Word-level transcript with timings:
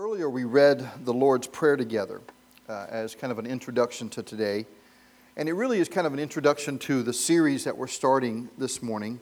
Earlier, 0.00 0.30
we 0.30 0.44
read 0.44 0.88
the 1.04 1.12
Lord's 1.12 1.46
Prayer 1.46 1.76
together 1.76 2.22
uh, 2.70 2.86
as 2.88 3.14
kind 3.14 3.30
of 3.30 3.38
an 3.38 3.44
introduction 3.44 4.08
to 4.08 4.22
today. 4.22 4.64
And 5.36 5.46
it 5.46 5.52
really 5.52 5.78
is 5.78 5.90
kind 5.90 6.06
of 6.06 6.14
an 6.14 6.18
introduction 6.18 6.78
to 6.78 7.02
the 7.02 7.12
series 7.12 7.64
that 7.64 7.76
we're 7.76 7.86
starting 7.86 8.48
this 8.56 8.82
morning. 8.82 9.20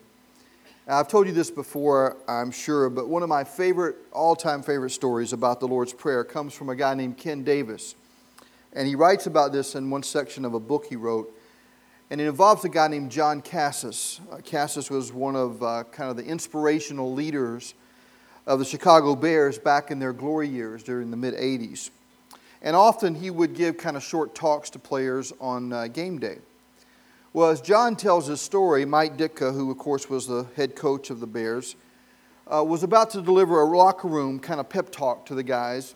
I've 0.87 1.09
told 1.09 1.27
you 1.27 1.33
this 1.33 1.51
before, 1.51 2.15
I'm 2.29 2.49
sure, 2.49 2.89
but 2.89 3.09
one 3.09 3.23
of 3.23 3.27
my 3.27 3.43
favorite, 3.43 3.97
all 4.13 4.37
time 4.37 4.63
favorite 4.63 4.91
stories 4.91 5.33
about 5.33 5.59
the 5.59 5.67
Lord's 5.67 5.91
Prayer 5.91 6.23
comes 6.23 6.53
from 6.53 6.69
a 6.69 6.77
guy 6.77 6.93
named 6.93 7.17
Ken 7.17 7.43
Davis. 7.43 7.95
And 8.71 8.87
he 8.87 8.95
writes 8.95 9.27
about 9.27 9.51
this 9.51 9.75
in 9.75 9.89
one 9.89 10.03
section 10.03 10.45
of 10.45 10.53
a 10.53 10.61
book 10.61 10.85
he 10.85 10.95
wrote. 10.95 11.29
And 12.09 12.21
it 12.21 12.27
involves 12.29 12.63
a 12.63 12.69
guy 12.69 12.87
named 12.87 13.11
John 13.11 13.41
Cassis. 13.41 14.21
Uh, 14.31 14.37
Cassis 14.37 14.89
was 14.89 15.11
one 15.11 15.35
of 15.35 15.61
uh, 15.61 15.83
kind 15.91 16.09
of 16.09 16.15
the 16.15 16.23
inspirational 16.23 17.13
leaders 17.13 17.73
of 18.49 18.57
the 18.57 18.65
Chicago 18.65 19.15
Bears 19.15 19.59
back 19.59 19.91
in 19.91 19.99
their 19.99 20.11
glory 20.11 20.47
years 20.47 20.81
during 20.81 21.11
the 21.11 21.17
mid 21.17 21.35
80s. 21.35 21.91
And 22.63 22.75
often 22.75 23.13
he 23.13 23.29
would 23.29 23.53
give 23.53 23.77
kind 23.77 23.95
of 23.95 24.01
short 24.01 24.33
talks 24.33 24.71
to 24.71 24.79
players 24.79 25.31
on 25.39 25.71
uh, 25.71 25.85
game 25.85 26.17
day. 26.17 26.39
Well, 27.31 27.51
as 27.51 27.61
John 27.61 27.95
tells 27.95 28.25
his 28.25 28.41
story, 28.41 28.85
Mike 28.85 29.17
Ditka, 29.17 29.53
who 29.53 29.69
of 29.69 29.77
course 29.77 30.09
was 30.09 30.25
the 30.25 30.47
head 30.55 30.75
coach 30.75 31.11
of 31.11 31.19
the 31.19 31.27
Bears, 31.27 31.75
uh, 32.51 32.63
was 32.63 32.81
about 32.81 33.11
to 33.11 33.21
deliver 33.21 33.61
a 33.61 33.65
locker 33.65 34.07
room 34.07 34.39
kind 34.39 34.59
of 34.59 34.67
pep 34.67 34.89
talk 34.89 35.27
to 35.27 35.35
the 35.35 35.43
guys. 35.43 35.93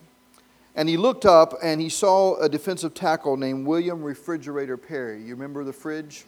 And 0.75 0.87
he 0.87 0.95
looked 0.95 1.25
up 1.25 1.55
and 1.63 1.81
he 1.81 1.89
saw 1.89 2.35
a 2.35 2.47
defensive 2.47 2.93
tackle 2.93 3.35
named 3.35 3.65
William 3.65 4.03
Refrigerator 4.03 4.77
Perry. 4.77 5.23
You 5.23 5.33
remember 5.33 5.63
the 5.63 5.73
fridge? 5.73 6.25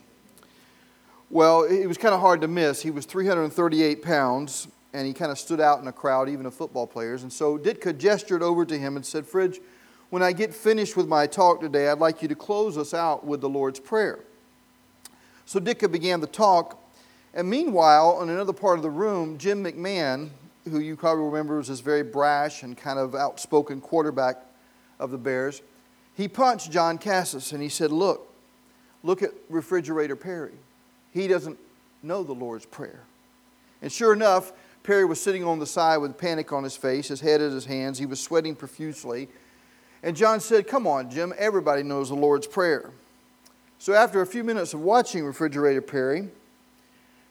Well, 1.30 1.66
it 1.66 1.86
was 1.86 2.00
kind 2.00 2.16
of 2.16 2.20
hard 2.20 2.42
to 2.42 2.48
miss. 2.48 2.82
He 2.82 2.90
was 2.90 3.06
338 3.06 4.02
pounds, 4.02 4.68
and 4.96 5.06
he 5.06 5.14
kind 5.14 5.30
of 5.30 5.38
stood 5.38 5.60
out 5.60 5.82
in 5.82 5.88
a 5.90 5.92
crowd, 5.92 6.30
even 6.30 6.46
of 6.46 6.54
football 6.54 6.88
players. 6.88 7.24
And 7.24 7.34
so 7.34 7.58
Ditka 7.58 7.98
gestured 7.98 8.42
over 8.42 8.64
to 8.66 8.78
him 8.78 8.96
and 8.96 9.06
said, 9.06 9.26
Fridge, 9.26 9.60
when 10.10 10.24
I 10.24 10.32
get 10.32 10.54
finished 10.54 10.96
with 10.96 11.06
my 11.06 11.28
talk 11.28 11.60
today, 11.60 11.90
I'd 11.90 12.00
like 12.00 12.22
you 12.22 12.30
to 12.30 12.36
close 12.36 12.78
us 12.78 12.94
out 12.94 13.26
with 13.26 13.42
the 13.42 13.50
Lord's 13.50 13.78
Prayer. 13.78 14.20
So 15.46 15.60
Ditka 15.60 15.92
began 15.92 16.22
the 16.22 16.28
talk. 16.28 16.82
And 17.34 17.50
meanwhile, 17.50 18.22
in 18.22 18.30
another 18.30 18.54
part 18.54 18.78
of 18.78 18.84
the 18.84 18.90
room, 18.90 19.38
Jim 19.38 19.66
McMahon, 19.66 20.30
who 20.64 20.80
you 20.80 20.96
probably 20.96 21.26
remember 21.26 21.58
was 21.58 21.68
this 21.68 21.82
very 21.82 22.04
brash 22.04 22.64
and 22.64 22.78
kind 22.78 22.98
of 22.98 23.16
outspoken 23.16 23.82
quarterback 23.82 24.38
of 24.98 25.12
the 25.12 25.18
Bears, 25.18 25.62
he 26.16 26.30
punched 26.30 26.72
John 26.72 26.98
Cassis 26.98 27.52
and 27.52 27.62
he 27.62 27.68
said, 27.68 27.92
Look, 27.92 28.34
look 29.04 29.22
at 29.22 29.32
Refrigerator 29.50 30.16
Perry. 30.16 30.54
He 31.12 31.28
doesn't 31.28 31.60
know 32.02 32.24
the 32.24 32.34
Lord's 32.34 32.66
Prayer. 32.66 33.02
And 33.82 33.92
sure 33.92 34.14
enough, 34.14 34.54
Perry 34.86 35.04
was 35.04 35.20
sitting 35.20 35.44
on 35.44 35.58
the 35.58 35.66
side 35.66 35.98
with 35.98 36.18
panic 36.18 36.54
on 36.54 36.64
his 36.64 36.78
face, 36.78 37.08
his 37.08 37.22
head 37.22 37.42
in 37.42 37.52
his 37.52 37.66
hands. 37.66 37.98
He 37.98 38.06
was 38.06 38.20
sweating 38.22 38.56
profusely. 38.56 39.28
And 40.04 40.16
John 40.16 40.40
said, 40.40 40.68
Come 40.68 40.86
on, 40.86 41.10
Jim, 41.10 41.34
everybody 41.38 41.82
knows 41.82 42.10
the 42.10 42.16
Lord's 42.16 42.46
Prayer. 42.46 42.92
So 43.80 43.94
after 43.94 44.22
a 44.22 44.28
few 44.28 44.44
minutes 44.44 44.74
of 44.74 44.82
watching 44.82 45.26
Refrigerator 45.26 45.82
Perry, 45.82 46.30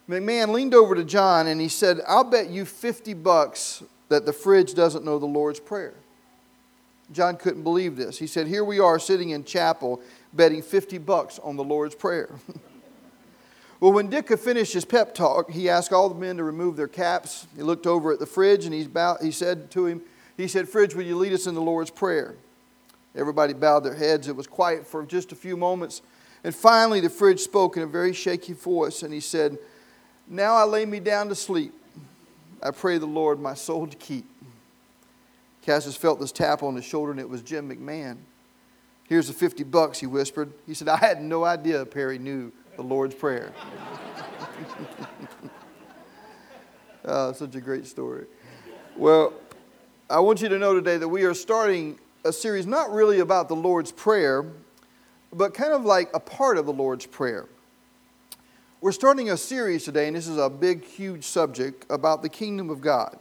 McMahon 0.08 0.52
leaned 0.52 0.74
over 0.74 0.94
to 0.96 1.05
John 1.05 1.46
and 1.46 1.61
he 1.61 1.69
said, 1.69 2.00
I'll 2.06 2.24
bet 2.24 2.50
you 2.50 2.64
50 2.64 3.14
bucks 3.14 3.83
that 4.08 4.27
the 4.27 4.33
fridge 4.33 4.74
doesn't 4.74 5.05
know 5.05 5.18
the 5.18 5.27
Lord's 5.27 5.61
Prayer. 5.61 5.94
John 7.12 7.36
couldn't 7.36 7.62
believe 7.62 7.96
this. 7.96 8.18
He 8.18 8.27
said, 8.27 8.48
Here 8.48 8.64
we 8.64 8.80
are 8.80 8.98
sitting 8.98 9.30
in 9.30 9.44
chapel 9.44 10.00
betting 10.33 10.62
50 10.62 10.98
bucks 10.98 11.39
on 11.39 11.56
the 11.56 11.64
Lord's 11.64 11.94
Prayer. 11.94 12.30
Well, 13.84 13.92
when 13.92 14.08
Ditka 14.08 14.38
finished 14.38 14.72
his 14.72 14.86
pep 14.86 15.14
talk, 15.14 15.50
he 15.50 15.68
asked 15.68 15.92
all 15.92 16.08
the 16.08 16.14
men 16.14 16.38
to 16.38 16.42
remove 16.42 16.74
their 16.74 16.88
caps. 16.88 17.46
He 17.54 17.60
looked 17.60 17.86
over 17.86 18.12
at 18.14 18.18
the 18.18 18.24
fridge 18.24 18.64
and 18.64 18.72
he, 18.72 18.86
bowed, 18.86 19.18
he 19.20 19.30
said 19.30 19.70
to 19.72 19.84
him, 19.84 20.00
he 20.38 20.48
said, 20.48 20.70
Fridge, 20.70 20.94
will 20.94 21.04
you 21.04 21.16
lead 21.16 21.34
us 21.34 21.46
in 21.46 21.54
the 21.54 21.60
Lord's 21.60 21.90
Prayer? 21.90 22.34
Everybody 23.14 23.52
bowed 23.52 23.80
their 23.80 23.94
heads. 23.94 24.27
It 24.27 24.36
was 24.36 24.46
quiet 24.46 24.86
for 24.86 25.05
just 25.05 25.32
a 25.32 25.34
few 25.34 25.55
moments. 25.55 26.00
And 26.44 26.55
finally, 26.55 27.00
the 27.00 27.10
fridge 27.10 27.40
spoke 27.40 27.77
in 27.77 27.82
a 27.82 27.86
very 27.86 28.14
shaky 28.14 28.55
voice 28.55 29.02
and 29.02 29.12
he 29.12 29.20
said, 29.20 29.58
Now 30.27 30.55
I 30.55 30.64
lay 30.64 30.86
me 30.86 30.98
down 30.98 31.28
to 31.28 31.34
sleep. 31.34 31.74
I 32.62 32.70
pray 32.70 32.96
the 32.96 33.05
Lord 33.05 33.39
my 33.39 33.52
soul 33.52 33.86
to 33.86 33.96
keep. 33.98 34.24
Cassis 35.61 35.94
felt 35.94 36.20
this 36.20 36.33
tap 36.33 36.62
on 36.62 36.74
his 36.74 36.86
shoulder 36.86 37.11
and 37.11 37.20
it 37.20 37.28
was 37.28 37.42
Jim 37.42 37.68
McMahon. 37.68 38.17
Here's 39.06 39.27
the 39.27 39.34
50 39.34 39.62
bucks, 39.64 39.98
he 39.98 40.06
whispered. 40.06 40.55
He 40.67 40.73
said, 40.73 40.89
I 40.89 40.96
had 40.96 41.20
no 41.20 41.44
idea 41.44 41.84
Perry 41.84 42.18
knew 42.18 42.50
the 42.77 42.83
Lord's 42.83 43.14
Prayer. 43.14 43.52
oh, 47.05 47.33
such 47.33 47.55
a 47.55 47.61
great 47.61 47.86
story. 47.86 48.27
Well, 48.96 49.33
I 50.11 50.20
want 50.20 50.42
you 50.42 50.48
to 50.48 50.58
know 50.58 50.74
today 50.74 50.96
that 50.96 51.08
we 51.08 51.24
are 51.24 51.35
starting 51.35 51.98
a 52.24 52.33
series 52.33 52.67
not 52.67 52.90
really 52.92 53.20
about 53.20 53.48
the 53.48 53.57
Lord's 53.57 53.92
Prayer, 53.92 54.45
but 55.33 55.55
kind 55.55 55.73
of 55.73 55.85
like 55.85 56.11
a 56.14 56.20
part 56.20 56.58
of 56.58 56.67
the 56.67 56.73
Lord's 56.73 57.07
Prayer. 57.07 57.46
We're 58.80 58.92
starting 58.92 59.30
a 59.30 59.36
series 59.36 59.85
today, 59.85 60.06
and 60.06 60.17
this 60.17 60.29
is 60.29 60.36
a 60.36 60.51
big, 60.51 60.85
huge 60.85 61.24
subject 61.24 61.86
about 61.89 62.23
the 62.23 62.29
kingdom 62.29 62.70
of 62.70 62.80
God. 62.80 63.18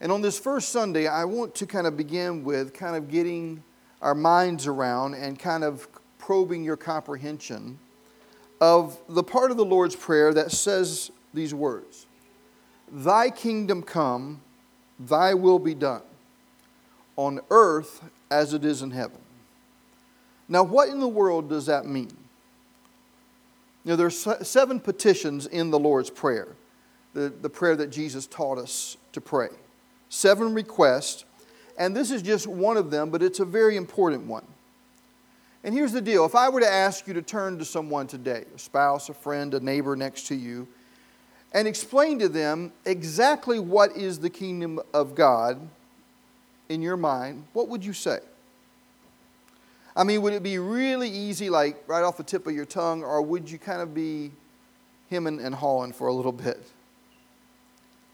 And 0.00 0.10
on 0.12 0.22
this 0.22 0.38
first 0.38 0.70
Sunday, 0.70 1.06
I 1.06 1.24
want 1.24 1.54
to 1.56 1.66
kind 1.66 1.86
of 1.86 1.96
begin 1.96 2.44
with 2.44 2.72
kind 2.74 2.96
of 2.96 3.10
getting 3.10 3.62
our 4.02 4.14
minds 4.14 4.66
around 4.66 5.14
and 5.14 5.38
kind 5.38 5.64
of 5.64 5.88
probing 6.18 6.62
your 6.64 6.76
comprehension 6.76 7.78
of 8.60 8.98
the 9.08 9.22
part 9.22 9.50
of 9.50 9.56
the 9.56 9.64
Lord's 9.64 9.96
Prayer 9.96 10.34
that 10.34 10.52
says 10.52 11.10
these 11.32 11.54
words 11.54 12.06
Thy 12.90 13.30
kingdom 13.30 13.82
come, 13.82 14.40
thy 14.98 15.34
will 15.34 15.58
be 15.58 15.74
done, 15.74 16.02
on 17.16 17.40
earth 17.50 18.02
as 18.30 18.54
it 18.54 18.64
is 18.64 18.82
in 18.82 18.90
heaven. 18.90 19.18
Now, 20.48 20.64
what 20.64 20.88
in 20.88 20.98
the 20.98 21.08
world 21.08 21.48
does 21.48 21.66
that 21.66 21.86
mean? 21.86 22.16
You 23.84 23.92
know, 23.92 23.96
there's 23.96 24.26
seven 24.46 24.80
petitions 24.80 25.46
in 25.46 25.70
the 25.70 25.78
Lord's 25.78 26.10
Prayer, 26.10 26.48
the, 27.14 27.28
the 27.28 27.48
prayer 27.48 27.76
that 27.76 27.90
Jesus 27.90 28.26
taught 28.26 28.58
us 28.58 28.96
to 29.12 29.20
pray. 29.20 29.48
Seven 30.10 30.52
requests, 30.52 31.24
and 31.78 31.96
this 31.96 32.10
is 32.10 32.20
just 32.20 32.46
one 32.46 32.76
of 32.76 32.90
them, 32.90 33.10
but 33.10 33.22
it's 33.22 33.40
a 33.40 33.44
very 33.44 33.76
important 33.76 34.26
one. 34.26 34.44
And 35.62 35.74
here's 35.74 35.92
the 35.92 36.00
deal 36.00 36.24
if 36.24 36.34
I 36.34 36.48
were 36.48 36.60
to 36.60 36.70
ask 36.70 37.06
you 37.06 37.14
to 37.14 37.22
turn 37.22 37.58
to 37.58 37.64
someone 37.64 38.06
today, 38.06 38.44
a 38.54 38.58
spouse, 38.58 39.08
a 39.08 39.14
friend, 39.14 39.52
a 39.54 39.60
neighbor 39.60 39.94
next 39.94 40.26
to 40.28 40.34
you, 40.34 40.66
and 41.52 41.68
explain 41.68 42.18
to 42.20 42.28
them 42.28 42.72
exactly 42.84 43.58
what 43.58 43.96
is 43.96 44.20
the 44.20 44.30
kingdom 44.30 44.80
of 44.94 45.14
God 45.14 45.60
in 46.68 46.80
your 46.80 46.96
mind, 46.96 47.44
what 47.52 47.68
would 47.68 47.84
you 47.84 47.92
say? 47.92 48.20
I 49.96 50.04
mean, 50.04 50.22
would 50.22 50.32
it 50.32 50.42
be 50.42 50.58
really 50.58 51.10
easy, 51.10 51.50
like 51.50 51.82
right 51.88 52.02
off 52.02 52.16
the 52.16 52.22
tip 52.22 52.46
of 52.46 52.54
your 52.54 52.64
tongue, 52.64 53.02
or 53.02 53.20
would 53.20 53.50
you 53.50 53.58
kind 53.58 53.82
of 53.82 53.92
be 53.92 54.30
hemming 55.10 55.40
and 55.40 55.54
hawing 55.54 55.92
for 55.92 56.06
a 56.06 56.12
little 56.12 56.32
bit? 56.32 56.62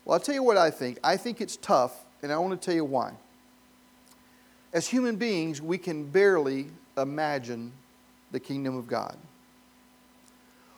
Well, 0.05 0.15
I'll 0.15 0.21
tell 0.21 0.35
you 0.35 0.43
what 0.43 0.57
I 0.57 0.71
think. 0.71 0.99
I 1.05 1.19
think 1.19 1.41
it's 1.43 1.57
tough, 1.59 2.05
and 2.23 2.33
I 2.33 2.39
want 2.39 2.61
to 2.61 2.65
tell 2.65 2.75
you 2.75 2.85
why. 2.85 3.13
As 4.73 4.89
human 4.89 5.17
beings, 5.17 5.61
we 5.61 5.77
can 5.77 6.05
barely 6.05 6.69
imagine 6.97 7.73
the 8.33 8.41
kingdom 8.41 8.77
of 8.77 8.87
God. 8.87 9.17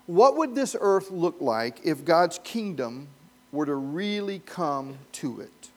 What 0.07 0.37
would 0.37 0.55
this 0.55 0.75
earth 0.81 1.11
look 1.11 1.37
like 1.41 1.81
if 1.85 2.05
God's 2.05 2.41
kingdom 2.43 3.09
were 3.53 3.67
to 3.67 3.75
really 3.75 4.41
come 4.41 4.99
to 5.13 5.41
it? 5.41 5.69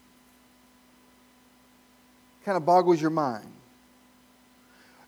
Kind 2.46 2.58
of 2.58 2.66
boggles 2.66 3.02
your 3.02 3.12
mind. 3.12 3.52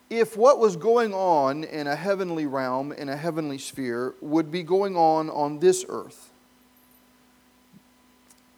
If 0.09 0.37
what 0.37 0.59
was 0.59 0.75
going 0.75 1.13
on 1.13 1.63
in 1.63 1.87
a 1.87 1.95
heavenly 1.95 2.45
realm, 2.45 2.91
in 2.91 3.09
a 3.09 3.15
heavenly 3.15 3.57
sphere, 3.57 4.13
would 4.21 4.51
be 4.51 4.61
going 4.61 4.95
on 4.95 5.29
on 5.29 5.59
this 5.59 5.85
earth, 5.89 6.29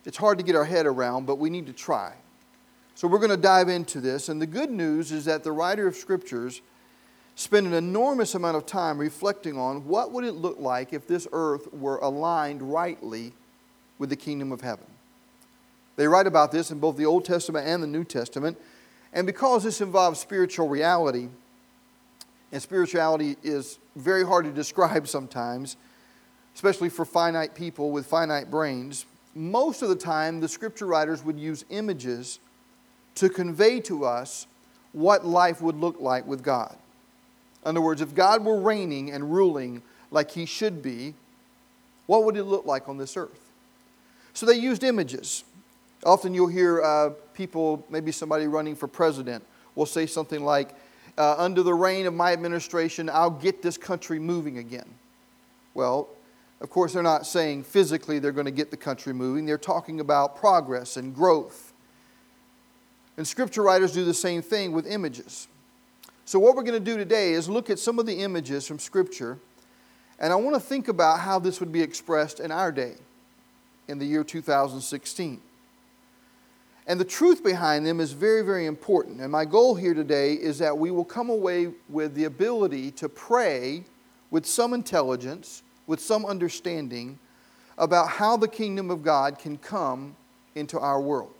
it's 0.03 0.17
hard 0.17 0.37
to 0.37 0.43
get 0.43 0.55
our 0.55 0.65
head 0.65 0.85
around, 0.85 1.25
but 1.25 1.37
we 1.37 1.49
need 1.49 1.67
to 1.67 1.73
try. 1.73 2.13
So 2.95 3.09
we're 3.09 3.19
going 3.19 3.29
to 3.29 3.37
dive 3.37 3.67
into 3.67 3.99
this. 3.99 4.29
And 4.29 4.41
the 4.41 4.47
good 4.47 4.71
news 4.71 5.11
is 5.11 5.25
that 5.25 5.43
the 5.43 5.51
writer 5.51 5.85
of 5.85 5.95
scriptures 5.95 6.61
spent 7.35 7.67
an 7.67 7.73
enormous 7.73 8.33
amount 8.33 8.55
of 8.55 8.65
time 8.65 8.97
reflecting 8.97 9.59
on 9.59 9.85
what 9.85 10.11
would 10.13 10.23
it 10.23 10.31
look 10.31 10.57
like 10.59 10.93
if 10.93 11.05
this 11.05 11.27
earth 11.33 11.71
were 11.73 11.97
aligned 11.97 12.61
rightly 12.61 13.33
with 13.99 14.09
the 14.09 14.15
kingdom 14.15 14.53
of 14.53 14.61
heaven. 14.61 14.85
They 15.97 16.07
write 16.07 16.27
about 16.27 16.53
this 16.53 16.71
in 16.71 16.79
both 16.79 16.95
the 16.95 17.05
Old 17.05 17.25
Testament 17.25 17.67
and 17.67 17.83
the 17.83 17.87
New 17.87 18.05
Testament. 18.05 18.57
And 19.11 19.27
because 19.27 19.63
this 19.63 19.81
involves 19.81 20.19
spiritual 20.19 20.69
reality, 20.69 21.27
and 22.51 22.61
spirituality 22.61 23.35
is 23.43 23.79
very 23.97 24.25
hard 24.25 24.45
to 24.45 24.51
describe 24.51 25.07
sometimes, 25.09 25.75
especially 26.53 26.89
for 26.89 27.03
finite 27.03 27.55
people 27.55 27.91
with 27.91 28.05
finite 28.05 28.49
brains, 28.49 29.05
most 29.33 29.81
of 29.81 29.89
the 29.89 29.95
time 29.95 30.39
the 30.39 30.47
scripture 30.47 30.85
writers 30.85 31.23
would 31.23 31.37
use 31.37 31.65
images 31.69 32.39
to 33.15 33.29
convey 33.29 33.79
to 33.81 34.05
us 34.05 34.47
what 34.91 35.25
life 35.25 35.61
would 35.61 35.75
look 35.75 35.99
like 35.99 36.25
with 36.25 36.43
God. 36.43 36.75
In 37.65 37.69
other 37.69 37.81
words, 37.81 38.01
if 38.01 38.13
God 38.13 38.45
were 38.45 38.59
reigning 38.59 39.11
and 39.11 39.33
ruling 39.33 39.81
like 40.11 40.31
he 40.31 40.45
should 40.45 40.81
be, 40.81 41.13
what 42.05 42.23
would 42.23 42.37
it 42.37 42.43
look 42.43 42.65
like 42.65 42.87
on 42.87 42.97
this 42.97 43.17
earth? 43.17 43.51
So 44.33 44.45
they 44.45 44.55
used 44.55 44.83
images. 44.83 45.43
Often 46.05 46.33
you'll 46.33 46.47
hear 46.47 46.81
uh, 46.81 47.11
people, 47.33 47.83
maybe 47.89 48.11
somebody 48.11 48.47
running 48.47 48.75
for 48.75 48.87
president, 48.87 49.43
will 49.73 49.85
say 49.85 50.05
something 50.05 50.43
like, 50.43 50.75
uh, 51.17 51.35
Under 51.37 51.63
the 51.63 51.73
reign 51.73 52.05
of 52.05 52.13
my 52.13 52.33
administration, 52.33 53.09
I'll 53.09 53.29
get 53.29 53.61
this 53.61 53.77
country 53.77 54.19
moving 54.19 54.57
again. 54.57 54.87
Well, 55.73 56.09
of 56.61 56.69
course, 56.69 56.93
they're 56.93 57.03
not 57.03 57.25
saying 57.25 57.63
physically 57.63 58.19
they're 58.19 58.31
going 58.31 58.45
to 58.45 58.51
get 58.51 58.71
the 58.71 58.77
country 58.77 59.13
moving, 59.13 59.45
they're 59.45 59.57
talking 59.57 59.99
about 59.99 60.37
progress 60.37 60.97
and 60.97 61.13
growth. 61.13 61.64
And 63.17 63.27
scripture 63.27 63.61
writers 63.61 63.93
do 63.93 64.03
the 64.03 64.13
same 64.13 64.41
thing 64.41 64.71
with 64.71 64.87
images. 64.87 65.47
So, 66.25 66.39
what 66.39 66.55
we're 66.55 66.63
going 66.63 66.83
to 66.83 66.91
do 66.91 66.97
today 66.97 67.33
is 67.33 67.47
look 67.47 67.69
at 67.69 67.79
some 67.79 67.99
of 67.99 68.05
the 68.05 68.21
images 68.21 68.67
from 68.67 68.79
scripture, 68.79 69.37
and 70.19 70.33
I 70.33 70.35
want 70.35 70.55
to 70.55 70.59
think 70.59 70.87
about 70.87 71.19
how 71.19 71.39
this 71.39 71.59
would 71.59 71.71
be 71.71 71.81
expressed 71.81 72.39
in 72.39 72.51
our 72.51 72.71
day, 72.71 72.95
in 73.87 73.99
the 73.99 74.05
year 74.05 74.23
2016. 74.23 75.41
And 76.87 76.99
the 76.99 77.05
truth 77.05 77.43
behind 77.43 77.85
them 77.85 77.99
is 77.99 78.11
very, 78.11 78.41
very 78.41 78.65
important. 78.65 79.21
And 79.21 79.31
my 79.31 79.45
goal 79.45 79.75
here 79.75 79.93
today 79.93 80.33
is 80.33 80.59
that 80.59 80.77
we 80.77 80.91
will 80.91 81.05
come 81.05 81.29
away 81.29 81.71
with 81.89 82.13
the 82.13 82.25
ability 82.25 82.91
to 82.91 83.09
pray 83.09 83.83
with 84.29 84.45
some 84.45 84.73
intelligence, 84.73 85.63
with 85.87 85.99
some 85.99 86.25
understanding 86.25 87.19
about 87.77 88.09
how 88.09 88.35
the 88.37 88.47
kingdom 88.47 88.89
of 88.89 89.03
God 89.03 89.37
can 89.37 89.57
come 89.57 90.15
into 90.55 90.79
our 90.79 90.99
world. 90.99 91.34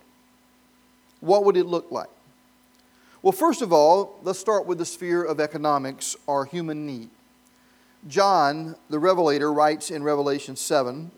What 1.20 1.46
would 1.46 1.58
it 1.58 1.66
look 1.66 1.92
like? 1.92 2.10
Well, 3.22 3.32
first 3.32 3.62
of 3.62 3.74
all, 3.74 4.20
let's 4.22 4.38
start 4.40 4.68
with 4.68 4.78
the 4.78 4.86
sphere 4.86 5.24
of 5.24 5.40
economics 5.40 6.16
or 6.28 6.46
human 6.46 6.86
need. 6.86 7.10
John, 8.08 8.76
the 8.90 9.00
Revelator, 9.00 9.52
writes 9.52 9.90
in 9.90 10.04
Revelation 10.04 10.56
7 10.56 11.10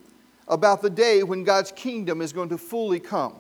about 0.48 0.82
the 0.82 0.90
day 0.90 1.24
when 1.24 1.44
God's 1.44 1.72
kingdom 1.74 2.22
is 2.22 2.32
going 2.32 2.50
to 2.50 2.58
fully 2.58 3.00
come. 3.00 3.34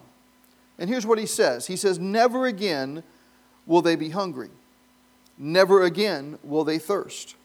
And 0.77 0.89
here's 0.89 1.05
what 1.05 1.17
he 1.17 1.25
says 1.25 1.67
He 1.67 1.77
says, 1.77 1.97
Never 1.97 2.45
again 2.45 3.03
will 3.65 3.81
they 3.81 3.95
be 3.95 4.09
hungry, 4.09 4.49
never 5.37 5.83
again 5.83 6.37
will 6.43 6.63
they 6.63 6.79
thirst. 6.79 7.35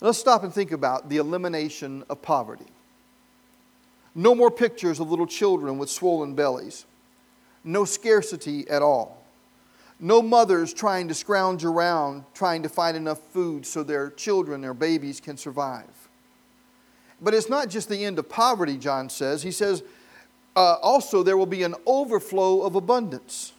Let's 0.00 0.18
stop 0.18 0.42
and 0.42 0.52
think 0.52 0.72
about 0.72 1.08
the 1.08 1.16
elimination 1.16 2.04
of 2.08 2.20
poverty. 2.20 2.66
No 4.14 4.34
more 4.34 4.50
pictures 4.50 5.00
of 5.00 5.10
little 5.10 5.26
children 5.26 5.78
with 5.78 5.90
swollen 5.90 6.34
bellies. 6.34 6.84
No 7.66 7.84
scarcity 7.84 8.66
at 8.70 8.80
all. 8.80 9.22
No 9.98 10.22
mothers 10.22 10.72
trying 10.72 11.08
to 11.08 11.14
scrounge 11.14 11.64
around 11.64 12.24
trying 12.32 12.62
to 12.62 12.68
find 12.68 12.96
enough 12.96 13.18
food 13.32 13.66
so 13.66 13.82
their 13.82 14.10
children, 14.10 14.60
their 14.60 14.72
babies, 14.72 15.20
can 15.20 15.36
survive. 15.36 16.08
But 17.20 17.34
it's 17.34 17.48
not 17.48 17.68
just 17.68 17.88
the 17.88 18.04
end 18.04 18.18
of 18.18 18.28
poverty, 18.28 18.76
John 18.76 19.08
says. 19.08 19.42
He 19.42 19.50
says, 19.50 19.82
uh, 20.54 20.76
also, 20.80 21.22
there 21.22 21.36
will 21.36 21.44
be 21.44 21.64
an 21.64 21.74
overflow 21.86 22.62
of 22.62 22.76
abundance. 22.76 23.52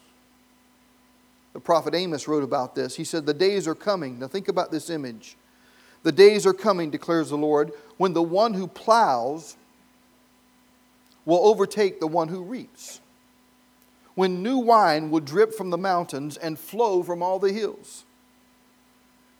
The 1.53 1.59
prophet 1.59 1.93
Amos 1.93 2.27
wrote 2.27 2.43
about 2.43 2.75
this. 2.75 2.95
He 2.95 3.03
said, 3.03 3.25
The 3.25 3.33
days 3.33 3.67
are 3.67 3.75
coming. 3.75 4.19
Now, 4.19 4.27
think 4.27 4.47
about 4.47 4.71
this 4.71 4.89
image. 4.89 5.35
The 6.03 6.11
days 6.11 6.45
are 6.45 6.53
coming, 6.53 6.91
declares 6.91 7.29
the 7.29 7.37
Lord, 7.37 7.71
when 7.97 8.13
the 8.13 8.23
one 8.23 8.53
who 8.53 8.67
plows 8.67 9.57
will 11.25 11.45
overtake 11.45 11.99
the 11.99 12.07
one 12.07 12.29
who 12.29 12.41
reaps. 12.43 13.01
When 14.17 14.41
new 14.41 14.57
wine 14.57 15.11
will 15.11 15.19
drip 15.19 15.53
from 15.53 15.69
the 15.69 15.77
mountains 15.77 16.37
and 16.37 16.57
flow 16.57 17.03
from 17.03 17.21
all 17.21 17.37
the 17.37 17.53
hills. 17.53 18.03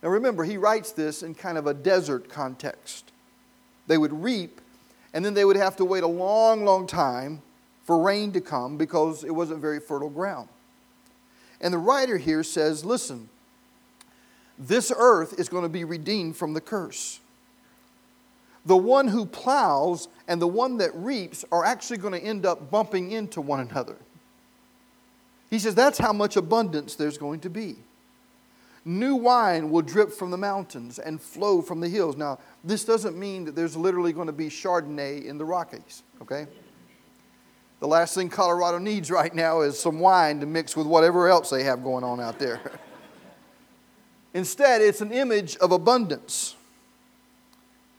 Now 0.04 0.10
remember, 0.10 0.44
he 0.44 0.56
writes 0.56 0.92
this 0.92 1.24
in 1.24 1.34
kind 1.34 1.58
of 1.58 1.66
a 1.66 1.74
desert 1.74 2.30
context. 2.30 3.12
They 3.88 3.98
would 3.98 4.14
reap, 4.14 4.62
and 5.16 5.26
then 5.26 5.34
they 5.34 5.46
would 5.46 5.56
have 5.56 5.78
to 5.78 5.84
wait 5.84 6.04
a 6.04 6.08
long, 6.08 6.64
long 6.64 6.86
time 6.86 7.42
for 7.86 8.00
rain 8.00 8.32
to 8.34 8.40
come 8.40 8.78
because 8.78 9.24
it 9.24 9.32
wasn't 9.32 9.62
very 9.62 9.80
fertile 9.80 10.12
ground. 10.12 10.48
And 11.60 11.74
the 11.74 11.80
writer 11.80 12.18
here 12.18 12.44
says, 12.44 12.86
listen, 12.86 13.30
this 14.60 14.92
earth 14.96 15.40
is 15.40 15.50
going 15.50 15.64
to 15.64 15.70
be 15.70 15.86
redeemed 15.86 16.38
from 16.38 16.54
the 16.54 16.62
curse. 16.62 17.20
The 18.64 18.78
one 18.78 19.08
who 19.08 19.26
plows 19.26 20.08
and 20.28 20.40
the 20.40 20.46
one 20.46 20.78
that 20.78 20.94
reaps 20.94 21.44
are 21.52 21.66
actually 21.66 21.98
going 21.98 22.14
to 22.14 22.24
end 22.24 22.46
up 22.46 22.70
bumping 22.70 23.10
into 23.10 23.42
one 23.42 23.62
another. 23.62 23.96
He 25.50 25.60
says 25.60 25.76
that's 25.76 25.98
how 25.98 26.14
much 26.14 26.36
abundance 26.36 26.96
there's 26.96 27.18
going 27.18 27.40
to 27.42 27.50
be. 27.50 27.78
New 28.84 29.16
wine 29.16 29.70
will 29.70 29.82
drip 29.82 30.14
from 30.14 30.32
the 30.32 30.38
mountains 30.38 30.98
and 30.98 31.22
flow 31.22 31.62
from 31.62 31.82
the 31.82 31.90
hills. 31.90 32.16
Now, 32.16 32.40
this 32.64 32.86
doesn't 32.86 33.18
mean 33.18 33.44
that 33.46 33.56
there's 33.56 33.76
literally 33.76 34.14
going 34.14 34.28
to 34.28 34.34
be 34.34 34.48
Chardonnay 34.48 35.26
in 35.26 35.38
the 35.38 35.44
Rockies, 35.44 36.04
okay? 36.22 36.48
The 37.80 37.88
last 37.88 38.16
thing 38.16 38.30
Colorado 38.30 38.78
needs 38.78 39.12
right 39.12 39.34
now 39.34 39.62
is 39.62 39.80
some 39.80 40.00
wine 40.00 40.40
to 40.40 40.46
mix 40.46 40.76
with 40.76 40.88
whatever 40.88 41.28
else 41.28 41.50
they 41.50 41.64
have 41.64 41.84
going 41.84 42.04
on 42.04 42.20
out 42.20 42.40
there. 42.40 42.62
Instead, 44.34 44.82
it's 44.82 45.02
an 45.02 45.12
image 45.12 45.58
of 45.58 45.72
abundance. 45.72 46.56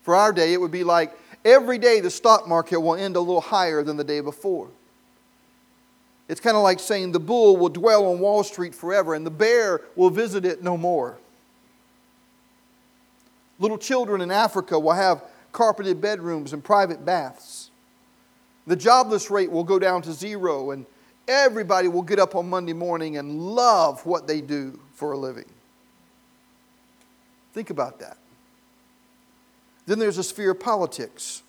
For 0.02 0.16
our 0.16 0.32
day, 0.32 0.54
it 0.54 0.60
would 0.60 0.70
be 0.70 0.84
like 0.84 1.12
every 1.44 1.76
day 1.76 2.00
the 2.00 2.10
stock 2.10 2.48
market 2.48 2.80
will 2.80 2.94
end 2.94 3.14
a 3.16 3.20
little 3.20 3.40
higher 3.40 3.82
than 3.82 3.96
the 3.96 4.04
day 4.04 4.20
before. 4.20 4.68
It's 6.28 6.40
kind 6.40 6.56
of 6.56 6.62
like 6.62 6.78
saying 6.78 7.12
the 7.12 7.20
bull 7.20 7.56
will 7.56 7.70
dwell 7.70 8.06
on 8.06 8.18
Wall 8.18 8.44
Street 8.44 8.74
forever 8.74 9.14
and 9.14 9.24
the 9.24 9.30
bear 9.30 9.80
will 9.96 10.10
visit 10.10 10.44
it 10.44 10.62
no 10.62 10.76
more. 10.76 11.18
Little 13.58 13.78
children 13.78 14.20
in 14.20 14.30
Africa 14.30 14.78
will 14.78 14.92
have 14.92 15.24
carpeted 15.52 16.00
bedrooms 16.00 16.52
and 16.52 16.62
private 16.62 17.04
baths. 17.04 17.70
The 18.66 18.76
jobless 18.76 19.30
rate 19.30 19.50
will 19.50 19.64
go 19.64 19.78
down 19.78 20.02
to 20.02 20.12
zero, 20.12 20.70
and 20.72 20.84
everybody 21.26 21.88
will 21.88 22.02
get 22.02 22.18
up 22.18 22.34
on 22.34 22.48
Monday 22.50 22.74
morning 22.74 23.16
and 23.16 23.40
love 23.40 24.04
what 24.04 24.26
they 24.26 24.40
do 24.40 24.78
for 24.92 25.12
a 25.12 25.18
living. 25.18 25.46
Think 27.54 27.70
about 27.70 27.98
that. 28.00 28.18
Then 29.86 29.98
there's 29.98 30.18
a 30.18 30.22
sphere 30.22 30.50
of 30.50 30.60
politics. 30.60 31.42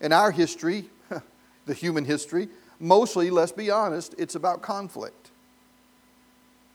In 0.00 0.12
our 0.12 0.32
history, 0.32 0.86
the 1.66 1.74
human 1.74 2.04
history, 2.04 2.48
mostly, 2.84 3.30
let's 3.30 3.52
be 3.52 3.70
honest, 3.70 4.14
it's 4.18 4.34
about 4.34 4.62
conflict. 4.62 5.30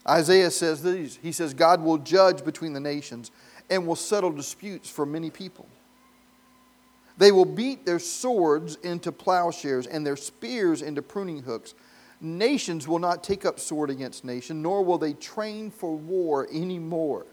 Isaiah 0.07 0.51
says 0.51 0.81
these 0.81 1.19
He 1.21 1.31
says, 1.31 1.53
God 1.53 1.81
will 1.81 1.97
judge 1.97 2.43
between 2.43 2.73
the 2.73 2.79
nations 2.79 3.31
and 3.69 3.85
will 3.85 3.95
settle 3.95 4.31
disputes 4.31 4.89
for 4.89 5.05
many 5.05 5.29
people. 5.29 5.67
They 7.17 7.31
will 7.31 7.45
beat 7.45 7.85
their 7.85 7.99
swords 7.99 8.75
into 8.77 9.11
plowshares 9.11 9.85
and 9.85 10.05
their 10.05 10.15
spears 10.15 10.81
into 10.81 11.01
pruning 11.01 11.43
hooks. 11.43 11.75
Nations 12.21 12.87
will 12.87 12.99
not 12.99 13.23
take 13.23 13.45
up 13.45 13.59
sword 13.59 13.89
against 13.89 14.25
nation, 14.25 14.61
nor 14.61 14.83
will 14.83 14.97
they 14.97 15.13
train 15.13 15.69
for 15.69 15.95
war 15.95 16.47
anymore. 16.51 17.25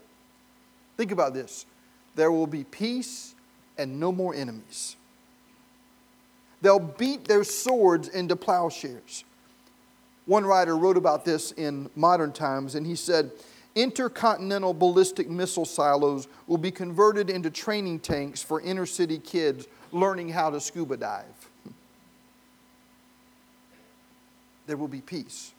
Think 0.96 1.12
about 1.12 1.34
this 1.34 1.66
there 2.14 2.32
will 2.32 2.46
be 2.46 2.64
peace 2.64 3.34
and 3.78 4.00
no 4.00 4.10
more 4.10 4.34
enemies. 4.34 4.96
They'll 6.62 6.78
beat 6.78 7.26
their 7.26 7.44
swords 7.44 8.08
into 8.08 8.36
plowshares. 8.36 9.24
One 10.24 10.44
writer 10.44 10.76
wrote 10.76 10.96
about 10.96 11.24
this 11.24 11.52
in 11.52 11.88
modern 11.94 12.32
times, 12.32 12.74
and 12.74 12.86
he 12.86 12.96
said, 12.96 13.30
Intercontinental 13.76 14.72
ballistic 14.72 15.28
missile 15.28 15.66
silos 15.66 16.28
will 16.46 16.58
be 16.58 16.70
converted 16.70 17.28
into 17.28 17.50
training 17.50 18.00
tanks 18.00 18.42
for 18.42 18.60
inner 18.62 18.86
city 18.86 19.18
kids 19.18 19.68
learning 19.92 20.30
how 20.30 20.50
to 20.50 20.60
scuba 20.60 20.96
dive. 20.96 21.50
There 24.66 24.76
will 24.76 24.88
be 24.88 25.02
peace. 25.02 25.52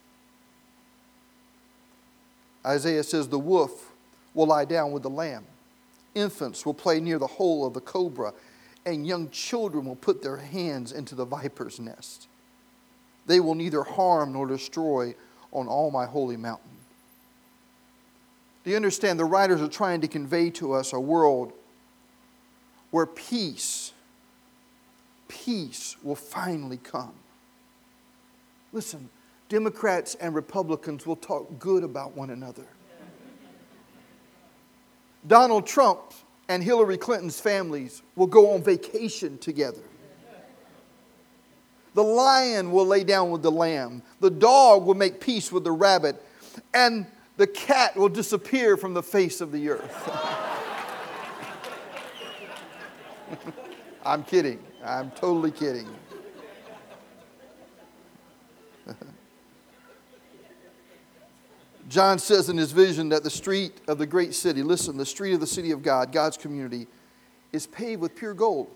Isaiah 2.65 3.03
says, 3.03 3.29
The 3.29 3.39
wolf 3.39 3.91
will 4.33 4.47
lie 4.47 4.65
down 4.65 4.91
with 4.91 5.03
the 5.03 5.09
lamb. 5.09 5.45
Infants 6.15 6.65
will 6.65 6.73
play 6.73 6.99
near 6.99 7.19
the 7.19 7.27
hole 7.27 7.65
of 7.65 7.73
the 7.73 7.81
cobra, 7.81 8.33
and 8.88 9.06
young 9.06 9.29
children 9.29 9.86
will 9.86 9.98
put 9.98 10.22
their 10.24 10.38
hands 10.38 10.94
into 10.94 11.13
the 11.13 11.25
viper's 11.25 11.77
nest. 11.77 12.27
They 13.25 13.41
will 13.41 13.53
neither 13.53 13.84
harm 13.84 14.32
nor 14.32 14.48
destroy 14.48 15.13
on 15.51 15.67
all 15.67 15.91
my 15.91 16.06
holy 16.06 16.38
mountain. 16.38 16.72
Do 18.63 18.70
you 18.70 18.77
understand? 18.77 19.20
The 19.20 19.25
writers 19.25 19.62
are 19.62 19.67
trying 19.67 20.00
to 20.01 20.08
convey 20.08 20.50
to 20.51 20.72
us 20.72 20.94
a 20.94 21.00
world 21.00 21.51
where 22.91 23.06
peace 23.06 23.91
peace 25.27 25.98
will 26.01 26.15
finally 26.15 26.77
come. 26.77 27.13
Listen, 28.72 29.10
Democrats 29.50 30.15
and 30.15 30.34
Republicans 30.34 31.06
will 31.06 31.17
talk 31.17 31.60
good 31.60 31.84
about 31.84 32.15
one 32.15 32.29
another. 32.29 32.65
Donald 35.27 35.67
Trump 35.67 36.13
and 36.49 36.63
Hillary 36.63 36.97
Clinton's 36.97 37.39
families 37.39 38.01
will 38.15 38.27
go 38.27 38.53
on 38.53 38.63
vacation 38.63 39.37
together. 39.37 39.81
The 41.93 42.03
lion 42.03 42.71
will 42.71 42.85
lay 42.85 43.03
down 43.03 43.31
with 43.31 43.41
the 43.41 43.51
lamb. 43.51 44.03
The 44.19 44.29
dog 44.29 44.85
will 44.85 44.95
make 44.95 45.19
peace 45.19 45.51
with 45.51 45.63
the 45.63 45.71
rabbit. 45.71 46.23
And 46.73 47.07
the 47.37 47.47
cat 47.47 47.95
will 47.95 48.09
disappear 48.09 48.77
from 48.77 48.93
the 48.93 49.01
face 49.03 49.41
of 49.41 49.51
the 49.51 49.69
earth. 49.69 50.11
I'm 54.05 54.23
kidding. 54.23 54.63
I'm 54.83 55.11
totally 55.11 55.51
kidding. 55.51 55.87
John 61.88 62.20
says 62.20 62.50
in 62.50 62.58
his 62.58 62.72
vision 62.72 63.10
that 63.10 63.24
the 63.24 63.29
street 63.29 63.74
of 63.88 63.98
the 63.98 64.06
great 64.06 64.34
city, 64.34 64.62
listen, 64.62 64.98
the 64.98 65.06
street 65.06 65.34
of 65.34 65.39
the 65.39 65.48
city 65.48 65.72
of 65.72 65.82
God, 65.82 66.12
God's 66.12 66.36
community, 66.36 66.88
is 67.53 67.65
paved 67.65 68.01
with 68.01 68.15
pure 68.15 68.34
gold. 68.34 68.67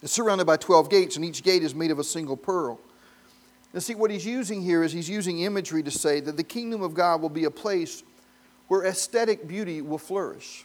It's 0.00 0.12
surrounded 0.12 0.46
by 0.46 0.56
12 0.56 0.88
gates, 0.88 1.16
and 1.16 1.24
each 1.24 1.42
gate 1.42 1.62
is 1.62 1.74
made 1.74 1.90
of 1.90 1.98
a 1.98 2.04
single 2.04 2.36
pearl. 2.36 2.78
And 3.72 3.82
see, 3.82 3.96
what 3.96 4.10
he's 4.10 4.24
using 4.24 4.62
here 4.62 4.84
is 4.84 4.92
he's 4.92 5.08
using 5.08 5.40
imagery 5.40 5.82
to 5.82 5.90
say 5.90 6.20
that 6.20 6.36
the 6.36 6.44
kingdom 6.44 6.80
of 6.82 6.94
God 6.94 7.20
will 7.20 7.28
be 7.28 7.44
a 7.44 7.50
place 7.50 8.04
where 8.68 8.84
aesthetic 8.84 9.48
beauty 9.48 9.82
will 9.82 9.98
flourish. 9.98 10.64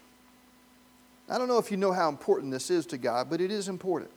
I 1.28 1.38
don't 1.38 1.48
know 1.48 1.58
if 1.58 1.72
you 1.72 1.78
know 1.78 1.92
how 1.92 2.10
important 2.10 2.52
this 2.52 2.70
is 2.70 2.86
to 2.88 2.98
God, 2.98 3.30
but 3.30 3.42
it 3.42 3.50
is 3.50 3.68
important. 3.68 4.12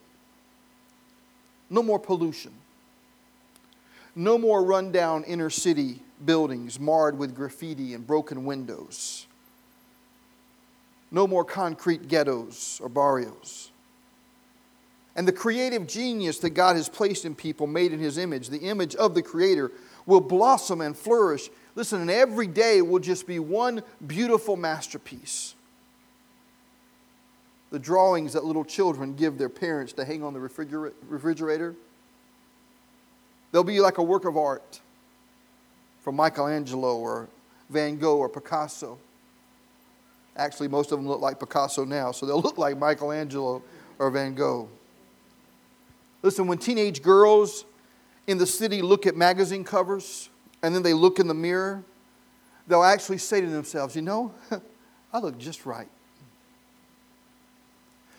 No 1.70 1.82
more 1.82 1.98
pollution. 1.98 2.52
No 4.14 4.36
more 4.36 4.62
rundown 4.62 5.24
inner 5.24 5.48
city 5.48 6.02
buildings 6.24 6.78
marred 6.78 7.18
with 7.18 7.34
graffiti 7.34 7.94
and 7.94 8.06
broken 8.06 8.44
windows. 8.44 9.26
No 11.10 11.26
more 11.26 11.44
concrete 11.44 12.08
ghettos 12.08 12.80
or 12.82 12.88
barrios. 12.88 13.70
And 15.14 15.28
the 15.28 15.32
creative 15.32 15.86
genius 15.86 16.38
that 16.38 16.50
God 16.50 16.76
has 16.76 16.88
placed 16.88 17.24
in 17.24 17.34
people, 17.34 17.66
made 17.66 17.92
in 17.92 18.00
His 18.00 18.16
image, 18.16 18.48
the 18.48 18.60
image 18.60 18.94
of 18.94 19.14
the 19.14 19.22
Creator, 19.22 19.70
will 20.06 20.22
blossom 20.22 20.80
and 20.80 20.96
flourish. 20.96 21.50
Listen, 21.74 22.00
and 22.00 22.10
every 22.10 22.46
day 22.46 22.80
will 22.80 22.98
just 22.98 23.26
be 23.26 23.38
one 23.38 23.82
beautiful 24.06 24.56
masterpiece. 24.56 25.54
The 27.70 27.78
drawings 27.78 28.32
that 28.32 28.44
little 28.44 28.64
children 28.64 29.14
give 29.14 29.38
their 29.38 29.48
parents 29.48 29.92
to 29.94 30.04
hang 30.04 30.22
on 30.22 30.32
the 30.32 30.40
refrigerator, 30.40 31.74
they'll 33.50 33.64
be 33.64 33.80
like 33.80 33.98
a 33.98 34.02
work 34.02 34.24
of 34.24 34.36
art 34.36 34.80
from 36.02 36.16
Michelangelo 36.16 36.98
or 36.98 37.28
Van 37.70 37.96
Gogh 37.96 38.18
or 38.18 38.28
Picasso. 38.28 38.98
Actually, 40.36 40.68
most 40.68 40.92
of 40.92 40.98
them 40.98 41.06
look 41.06 41.20
like 41.20 41.38
Picasso 41.38 41.84
now, 41.84 42.12
so 42.12 42.26
they'll 42.26 42.40
look 42.42 42.58
like 42.58 42.76
Michelangelo 42.76 43.62
or 43.98 44.10
Van 44.10 44.34
Gogh. 44.34 44.68
Listen, 46.22 46.46
when 46.46 46.58
teenage 46.58 47.02
girls 47.02 47.64
in 48.26 48.38
the 48.38 48.46
city 48.46 48.82
look 48.82 49.06
at 49.06 49.16
magazine 49.16 49.64
covers 49.64 50.28
and 50.62 50.74
then 50.74 50.82
they 50.82 50.94
look 50.94 51.18
in 51.18 51.26
the 51.26 51.34
mirror, 51.34 51.82
they'll 52.66 52.84
actually 52.84 53.18
say 53.18 53.40
to 53.40 53.46
themselves, 53.46 53.96
You 53.96 54.02
know, 54.02 54.34
I 55.12 55.18
look 55.18 55.38
just 55.38 55.66
right. 55.66 55.88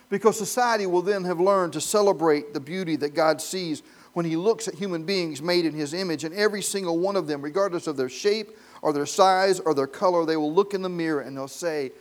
Because 0.09 0.37
society 0.37 0.85
will 0.85 1.01
then 1.01 1.23
have 1.23 1.39
learned 1.39 1.73
to 1.73 1.81
celebrate 1.81 2.53
the 2.53 2.59
beauty 2.59 2.95
that 2.97 3.15
God 3.15 3.41
sees 3.41 3.81
when 4.13 4.25
He 4.25 4.35
looks 4.35 4.67
at 4.67 4.75
human 4.75 5.03
beings 5.03 5.41
made 5.41 5.65
in 5.65 5.73
His 5.73 5.93
image, 5.93 6.23
and 6.23 6.33
every 6.33 6.61
single 6.61 6.99
one 6.99 7.15
of 7.15 7.27
them, 7.27 7.41
regardless 7.41 7.87
of 7.87 7.97
their 7.97 8.09
shape 8.09 8.51
or 8.81 8.93
their 8.93 9.05
size 9.05 9.59
or 9.59 9.73
their 9.73 9.87
color, 9.87 10.25
they 10.25 10.37
will 10.37 10.53
look 10.53 10.73
in 10.73 10.81
the 10.81 10.89
mirror 10.89 11.21
and 11.21 11.35
they'll 11.35 11.47
say, 11.47 11.91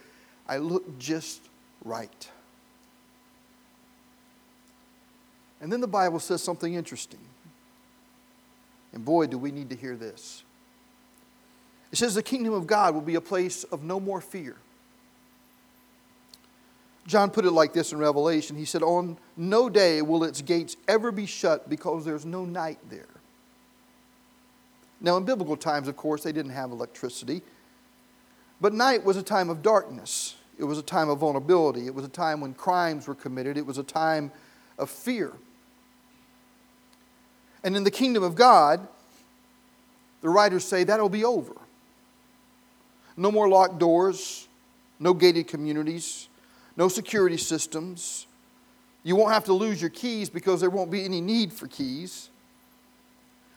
I 0.48 0.58
look 0.58 0.98
just 0.98 1.40
right. 1.84 2.28
And 5.60 5.72
then 5.72 5.80
the 5.80 5.86
Bible 5.86 6.18
says 6.18 6.42
something 6.42 6.74
interesting. 6.74 7.20
And 8.92 9.04
boy, 9.04 9.28
do 9.28 9.38
we 9.38 9.52
need 9.52 9.70
to 9.70 9.76
hear 9.76 9.96
this. 9.96 10.42
It 11.92 11.98
says 11.98 12.14
the 12.14 12.22
kingdom 12.22 12.52
of 12.52 12.66
God 12.66 12.94
will 12.94 13.00
be 13.00 13.14
a 13.14 13.20
place 13.20 13.64
of 13.64 13.82
no 13.82 14.00
more 14.00 14.20
fear. 14.20 14.56
John 17.06 17.30
put 17.30 17.44
it 17.44 17.50
like 17.50 17.72
this 17.72 17.92
in 17.92 17.98
Revelation. 17.98 18.56
He 18.56 18.64
said, 18.64 18.82
On 18.82 19.18
no 19.36 19.68
day 19.68 20.02
will 20.02 20.24
its 20.24 20.40
gates 20.40 20.76
ever 20.86 21.10
be 21.10 21.26
shut 21.26 21.68
because 21.68 22.04
there's 22.04 22.24
no 22.24 22.44
night 22.44 22.78
there. 22.88 23.06
Now, 25.00 25.16
in 25.16 25.24
biblical 25.24 25.56
times, 25.56 25.88
of 25.88 25.96
course, 25.96 26.22
they 26.22 26.30
didn't 26.30 26.52
have 26.52 26.70
electricity. 26.70 27.42
But 28.60 28.72
night 28.72 29.04
was 29.04 29.16
a 29.16 29.22
time 29.22 29.50
of 29.50 29.60
darkness. 29.60 30.36
It 30.58 30.64
was 30.64 30.78
a 30.78 30.82
time 30.82 31.08
of 31.08 31.18
vulnerability. 31.18 31.86
It 31.86 31.94
was 31.94 32.04
a 32.04 32.08
time 32.08 32.40
when 32.40 32.54
crimes 32.54 33.08
were 33.08 33.16
committed. 33.16 33.56
It 33.56 33.66
was 33.66 33.78
a 33.78 33.82
time 33.82 34.30
of 34.78 34.88
fear. 34.88 35.32
And 37.64 37.76
in 37.76 37.82
the 37.82 37.90
kingdom 37.90 38.22
of 38.22 38.36
God, 38.36 38.86
the 40.20 40.28
writers 40.28 40.64
say 40.64 40.84
that'll 40.84 41.08
be 41.08 41.24
over. 41.24 41.54
No 43.16 43.32
more 43.32 43.48
locked 43.48 43.78
doors, 43.78 44.46
no 45.00 45.14
gated 45.14 45.48
communities, 45.48 46.28
no 46.76 46.88
security 46.88 47.36
systems. 47.36 48.26
You 49.02 49.16
won't 49.16 49.32
have 49.32 49.44
to 49.44 49.52
lose 49.52 49.80
your 49.80 49.90
keys 49.90 50.30
because 50.30 50.60
there 50.60 50.70
won't 50.70 50.90
be 50.90 51.04
any 51.04 51.20
need 51.20 51.52
for 51.52 51.66
keys. 51.66 52.30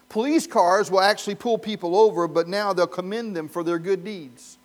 Police 0.09 0.47
cars 0.47 0.89
will 0.89 1.01
actually 1.01 1.35
pull 1.35 1.57
people 1.57 1.95
over, 1.95 2.27
but 2.27 2.47
now 2.47 2.73
they'll 2.73 2.87
commend 2.87 3.35
them 3.35 3.47
for 3.47 3.63
their 3.63 3.79
good 3.79 4.03
deeds. 4.03 4.57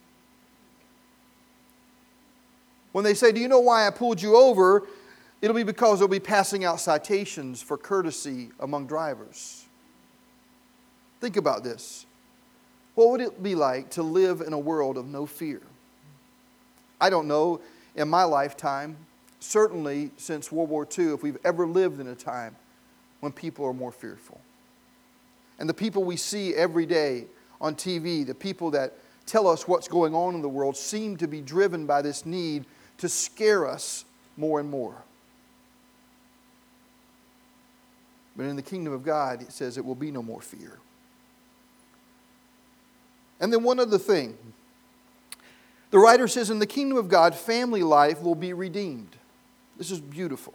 When 2.92 3.04
they 3.04 3.14
say, 3.14 3.33
Do 3.33 3.40
you 3.40 3.49
know 3.49 3.61
why 3.61 3.87
I 3.87 3.90
pulled 3.90 4.21
you 4.21 4.37
over? 4.37 4.87
It'll 5.42 5.57
be 5.57 5.62
because 5.62 5.99
they'll 5.99 6.09
be 6.09 6.21
passing 6.21 6.64
out 6.64 6.80
citations 6.80 7.62
for 7.62 7.78
courtesy 7.78 8.50
among 8.61 8.87
drivers. 8.87 9.64
Think 11.21 11.37
about 11.37 11.64
this. 11.64 12.04
What 12.95 13.11
would 13.11 13.21
it 13.21 13.42
be 13.42 13.54
like 13.54 13.90
to 13.90 14.02
live 14.02 14.42
in 14.42 14.52
a 14.52 14.59
world 14.59 14.99
of 14.99 15.07
no 15.07 15.25
fear? 15.25 15.62
I 17.00 17.09
don't 17.09 17.26
know 17.26 17.61
in 17.97 18.09
my 18.09 18.25
lifetime, 18.25 18.97
certainly 19.40 20.11
since 20.16 20.52
World 20.52 20.68
War 20.70 20.87
II, 20.99 21.14
if 21.14 21.23
we've 21.23 21.38
ever 21.44 21.66
lived 21.66 22.00
in 22.00 22.09
a 22.09 22.14
time 22.14 22.56
when 23.20 23.32
people 23.32 23.64
are 23.66 23.75
more 23.75 23.92
fearful. 23.92 24.40
And 25.59 25.68
the 25.68 25.75
people 25.75 26.04
we 26.04 26.16
see 26.16 26.54
every 26.54 26.87
day 26.87 27.26
on 27.61 27.75
TV, 27.75 28.26
the 28.26 28.35
people 28.35 28.70
that 28.73 28.94
tell 29.26 29.47
us 29.47 29.68
what's 29.68 29.88
going 29.88 30.14
on 30.14 30.35
in 30.35 30.42
the 30.42 30.49
world, 30.49 30.76
seem 30.76 31.16
to 31.18 31.28
be 31.28 31.40
driven 31.40 31.87
by 31.87 32.02
this 32.02 32.25
need 32.25 32.64
to 32.99 33.09
scare 33.09 33.66
us 33.66 34.04
more 34.37 34.61
and 34.61 34.70
more. 34.70 34.97
But 38.37 38.44
in 38.44 38.56
the 38.56 38.62
kingdom 38.62 38.92
of 38.92 39.04
God, 39.04 39.42
it 39.42 39.52
says 39.52 39.76
it 39.76 39.85
will 39.85 39.94
be 39.94 40.11
no 40.11 40.23
more 40.23 40.40
fear. 40.40 40.78
And 43.38 43.52
then 43.52 43.62
one 43.62 43.78
other 43.78 43.99
thing 43.99 44.37
the 45.90 45.99
writer 45.99 46.28
says, 46.28 46.50
In 46.50 46.59
the 46.59 46.66
kingdom 46.66 46.99
of 46.99 47.09
God, 47.09 47.35
family 47.35 47.82
life 47.82 48.23
will 48.23 48.35
be 48.35 48.52
redeemed. 48.52 49.16
This 49.76 49.90
is 49.90 50.00
beautiful. 50.00 50.54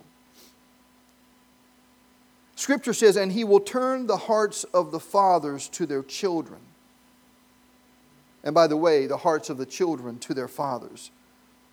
Scripture 2.56 2.94
says, 2.94 3.18
And 3.18 3.32
he 3.32 3.44
will 3.44 3.60
turn 3.60 4.08
the 4.08 4.18
hearts 4.18 4.64
of 4.66 4.92
the 4.92 5.00
fathers 5.00 5.68
to 5.70 5.86
their 5.86 6.04
children. 6.04 6.60
And 8.44 8.54
by 8.54 8.68
the 8.68 8.78
way, 8.78 9.08
the 9.08 9.18
hearts 9.18 9.50
of 9.50 9.58
the 9.58 9.66
children 9.66 10.20
to 10.20 10.34
their 10.34 10.48
fathers. 10.48 11.12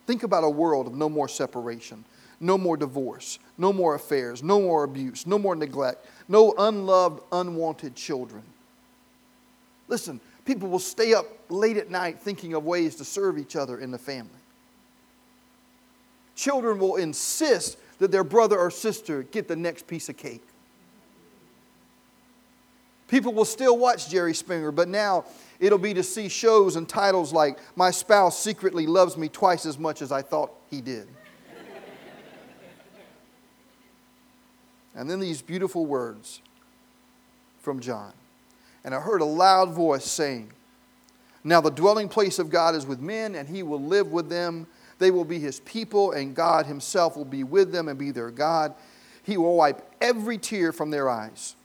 Think 0.07 0.23
about 0.23 0.43
a 0.43 0.49
world 0.49 0.87
of 0.87 0.95
no 0.95 1.07
more 1.07 1.29
separation, 1.29 2.03
no 2.39 2.57
more 2.57 2.75
divorce, 2.75 3.39
no 3.57 3.71
more 3.71 3.95
affairs, 3.95 4.43
no 4.43 4.59
more 4.59 4.83
abuse, 4.83 5.25
no 5.25 5.39
more 5.39 5.55
neglect, 5.55 6.05
no 6.27 6.53
unloved, 6.57 7.21
unwanted 7.31 7.95
children. 7.95 8.43
Listen, 9.87 10.19
People 10.45 10.69
will 10.69 10.79
stay 10.79 11.13
up 11.13 11.25
late 11.49 11.77
at 11.77 11.89
night 11.89 12.19
thinking 12.19 12.53
of 12.53 12.65
ways 12.65 12.95
to 12.95 13.05
serve 13.05 13.37
each 13.37 13.55
other 13.55 13.79
in 13.79 13.91
the 13.91 13.97
family. 13.97 14.31
Children 16.35 16.79
will 16.79 16.97
insist 16.97 17.77
that 17.99 18.11
their 18.11 18.23
brother 18.23 18.57
or 18.57 18.69
sister 18.71 19.23
get 19.23 19.47
the 19.47 19.55
next 19.55 19.87
piece 19.87 20.09
of 20.09 20.17
cake. 20.17 20.43
People 23.07 23.33
will 23.33 23.45
still 23.45 23.77
watch 23.77 24.09
Jerry 24.09 24.33
Springer, 24.33 24.71
but 24.71 24.87
now 24.87 25.25
it'll 25.59 25.77
be 25.77 25.93
to 25.93 26.03
see 26.03 26.27
shows 26.27 26.75
and 26.75 26.89
titles 26.89 27.31
like 27.31 27.59
My 27.75 27.91
Spouse 27.91 28.39
Secretly 28.39 28.87
Loves 28.87 29.17
Me 29.17 29.29
Twice 29.29 29.65
as 29.65 29.77
Much 29.77 30.01
as 30.01 30.11
I 30.11 30.23
Thought 30.23 30.51
He 30.69 30.81
Did. 30.81 31.07
and 34.95 35.09
then 35.09 35.19
these 35.19 35.41
beautiful 35.41 35.85
words 35.85 36.41
from 37.59 37.79
John 37.79 38.13
and 38.83 38.93
I 38.93 38.99
heard 38.99 39.21
a 39.21 39.25
loud 39.25 39.71
voice 39.71 40.05
saying, 40.05 40.51
Now 41.43 41.61
the 41.61 41.69
dwelling 41.69 42.09
place 42.09 42.39
of 42.39 42.49
God 42.49 42.75
is 42.75 42.85
with 42.85 42.99
men, 42.99 43.35
and 43.35 43.47
he 43.47 43.63
will 43.63 43.81
live 43.81 44.11
with 44.11 44.29
them. 44.29 44.67
They 44.99 45.11
will 45.11 45.25
be 45.25 45.39
his 45.39 45.59
people, 45.61 46.11
and 46.11 46.35
God 46.35 46.65
himself 46.65 47.15
will 47.15 47.25
be 47.25 47.43
with 47.43 47.71
them 47.71 47.87
and 47.87 47.97
be 47.97 48.11
their 48.11 48.31
God. 48.31 48.73
He 49.23 49.37
will 49.37 49.55
wipe 49.55 49.81
every 50.01 50.37
tear 50.37 50.71
from 50.71 50.91
their 50.91 51.09
eyes. 51.09 51.55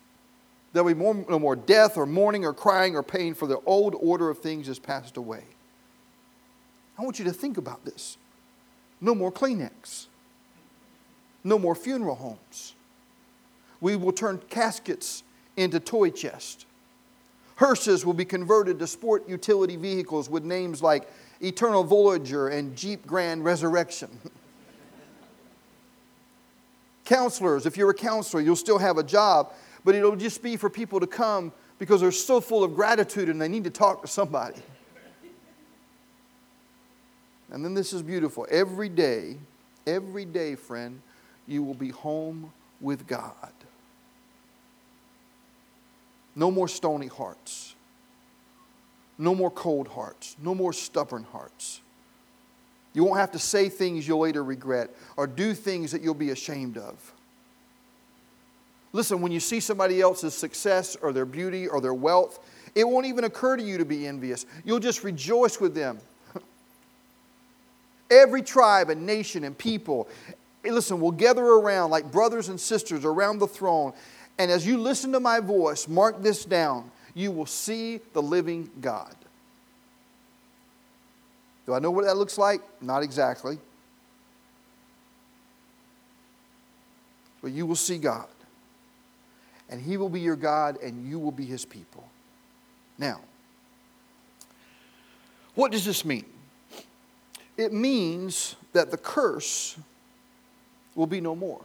There 0.72 0.84
will 0.84 0.94
be 0.94 0.98
more, 0.98 1.14
no 1.28 1.38
more 1.38 1.56
death 1.56 1.96
or 1.96 2.06
mourning 2.06 2.44
or 2.44 2.52
crying 2.52 2.94
or 2.94 3.02
pain, 3.02 3.34
for 3.34 3.46
the 3.46 3.60
old 3.66 3.96
order 4.00 4.30
of 4.30 4.38
things 4.38 4.66
has 4.66 4.78
passed 4.78 5.16
away. 5.16 5.44
I 6.98 7.02
want 7.02 7.18
you 7.18 7.24
to 7.26 7.32
think 7.32 7.58
about 7.58 7.84
this. 7.84 8.16
No 9.00 9.14
more 9.14 9.30
Kleenex. 9.30 10.06
No 11.44 11.58
more 11.58 11.74
funeral 11.74 12.16
homes. 12.16 12.74
We 13.80 13.96
will 13.96 14.12
turn 14.12 14.40
caskets 14.50 15.22
into 15.56 15.78
toy 15.78 16.10
chests. 16.10 16.66
Hearses 17.58 18.06
will 18.06 18.14
be 18.14 18.24
converted 18.24 18.78
to 18.78 18.86
sport 18.86 19.28
utility 19.28 19.74
vehicles 19.74 20.30
with 20.30 20.44
names 20.44 20.80
like 20.80 21.10
Eternal 21.40 21.82
Voyager 21.82 22.48
and 22.48 22.76
Jeep 22.76 23.04
Grand 23.04 23.44
Resurrection. 23.44 24.08
Counselors, 27.04 27.66
if 27.66 27.76
you're 27.76 27.90
a 27.90 27.94
counselor, 27.94 28.40
you'll 28.40 28.54
still 28.54 28.78
have 28.78 28.96
a 28.96 29.02
job, 29.02 29.54
but 29.84 29.96
it'll 29.96 30.14
just 30.14 30.40
be 30.40 30.56
for 30.56 30.70
people 30.70 31.00
to 31.00 31.06
come 31.06 31.52
because 31.80 32.00
they're 32.00 32.12
so 32.12 32.40
full 32.40 32.62
of 32.62 32.76
gratitude 32.76 33.28
and 33.28 33.40
they 33.40 33.48
need 33.48 33.64
to 33.64 33.70
talk 33.70 34.02
to 34.02 34.08
somebody. 34.08 34.62
And 37.50 37.64
then 37.64 37.72
this 37.72 37.94
is 37.94 38.02
beautiful. 38.02 38.46
Every 38.50 38.90
day, 38.90 39.38
every 39.86 40.26
day, 40.26 40.54
friend, 40.54 41.00
you 41.46 41.62
will 41.62 41.72
be 41.72 41.88
home 41.88 42.52
with 42.78 43.06
God. 43.06 43.52
No 46.38 46.52
more 46.52 46.68
stony 46.68 47.08
hearts. 47.08 47.74
No 49.18 49.34
more 49.34 49.50
cold 49.50 49.88
hearts. 49.88 50.36
No 50.40 50.54
more 50.54 50.72
stubborn 50.72 51.24
hearts. 51.24 51.80
You 52.94 53.02
won't 53.02 53.18
have 53.18 53.32
to 53.32 53.40
say 53.40 53.68
things 53.68 54.06
you'll 54.06 54.20
later 54.20 54.44
regret 54.44 54.90
or 55.16 55.26
do 55.26 55.52
things 55.52 55.90
that 55.90 56.00
you'll 56.00 56.14
be 56.14 56.30
ashamed 56.30 56.78
of. 56.78 57.12
Listen, 58.92 59.20
when 59.20 59.32
you 59.32 59.40
see 59.40 59.58
somebody 59.58 60.00
else's 60.00 60.32
success 60.32 60.96
or 61.02 61.12
their 61.12 61.26
beauty 61.26 61.66
or 61.66 61.80
their 61.80 61.92
wealth, 61.92 62.38
it 62.76 62.88
won't 62.88 63.06
even 63.06 63.24
occur 63.24 63.56
to 63.56 63.62
you 63.62 63.76
to 63.78 63.84
be 63.84 64.06
envious. 64.06 64.46
You'll 64.64 64.78
just 64.78 65.02
rejoice 65.02 65.60
with 65.60 65.74
them. 65.74 65.98
Every 68.12 68.42
tribe 68.42 68.90
and 68.90 69.04
nation 69.04 69.42
and 69.42 69.58
people, 69.58 70.08
listen, 70.64 71.00
will 71.00 71.10
gather 71.10 71.44
around 71.44 71.90
like 71.90 72.12
brothers 72.12 72.48
and 72.48 72.60
sisters 72.60 73.04
around 73.04 73.40
the 73.40 73.48
throne. 73.48 73.92
And 74.38 74.50
as 74.50 74.66
you 74.66 74.78
listen 74.78 75.12
to 75.12 75.20
my 75.20 75.40
voice, 75.40 75.88
mark 75.88 76.22
this 76.22 76.44
down, 76.44 76.90
you 77.14 77.32
will 77.32 77.46
see 77.46 78.00
the 78.12 78.22
living 78.22 78.70
God. 78.80 79.14
Do 81.66 81.74
I 81.74 81.80
know 81.80 81.90
what 81.90 82.04
that 82.04 82.16
looks 82.16 82.38
like? 82.38 82.62
Not 82.80 83.02
exactly. 83.02 83.58
But 87.42 87.50
you 87.50 87.66
will 87.66 87.76
see 87.76 87.98
God. 87.98 88.28
And 89.68 89.82
He 89.82 89.96
will 89.96 90.08
be 90.08 90.20
your 90.20 90.36
God, 90.36 90.80
and 90.82 91.06
you 91.06 91.18
will 91.18 91.32
be 91.32 91.44
His 91.44 91.64
people. 91.64 92.08
Now, 92.96 93.20
what 95.54 95.72
does 95.72 95.84
this 95.84 96.04
mean? 96.04 96.24
It 97.56 97.72
means 97.72 98.54
that 98.72 98.90
the 98.90 98.96
curse 98.96 99.76
will 100.94 101.06
be 101.06 101.20
no 101.20 101.34
more. 101.34 101.60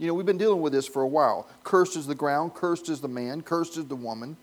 You 0.00 0.06
know, 0.06 0.14
we've 0.14 0.24
been 0.24 0.38
dealing 0.38 0.62
with 0.62 0.72
this 0.72 0.88
for 0.88 1.02
a 1.02 1.06
while. 1.06 1.46
Cursed 1.62 1.94
is 1.94 2.06
the 2.06 2.14
ground, 2.14 2.54
cursed 2.54 2.88
is 2.88 3.02
the 3.02 3.08
man, 3.08 3.42
cursed 3.42 3.76
is 3.76 3.84
the 3.84 3.94
woman. 3.94 4.38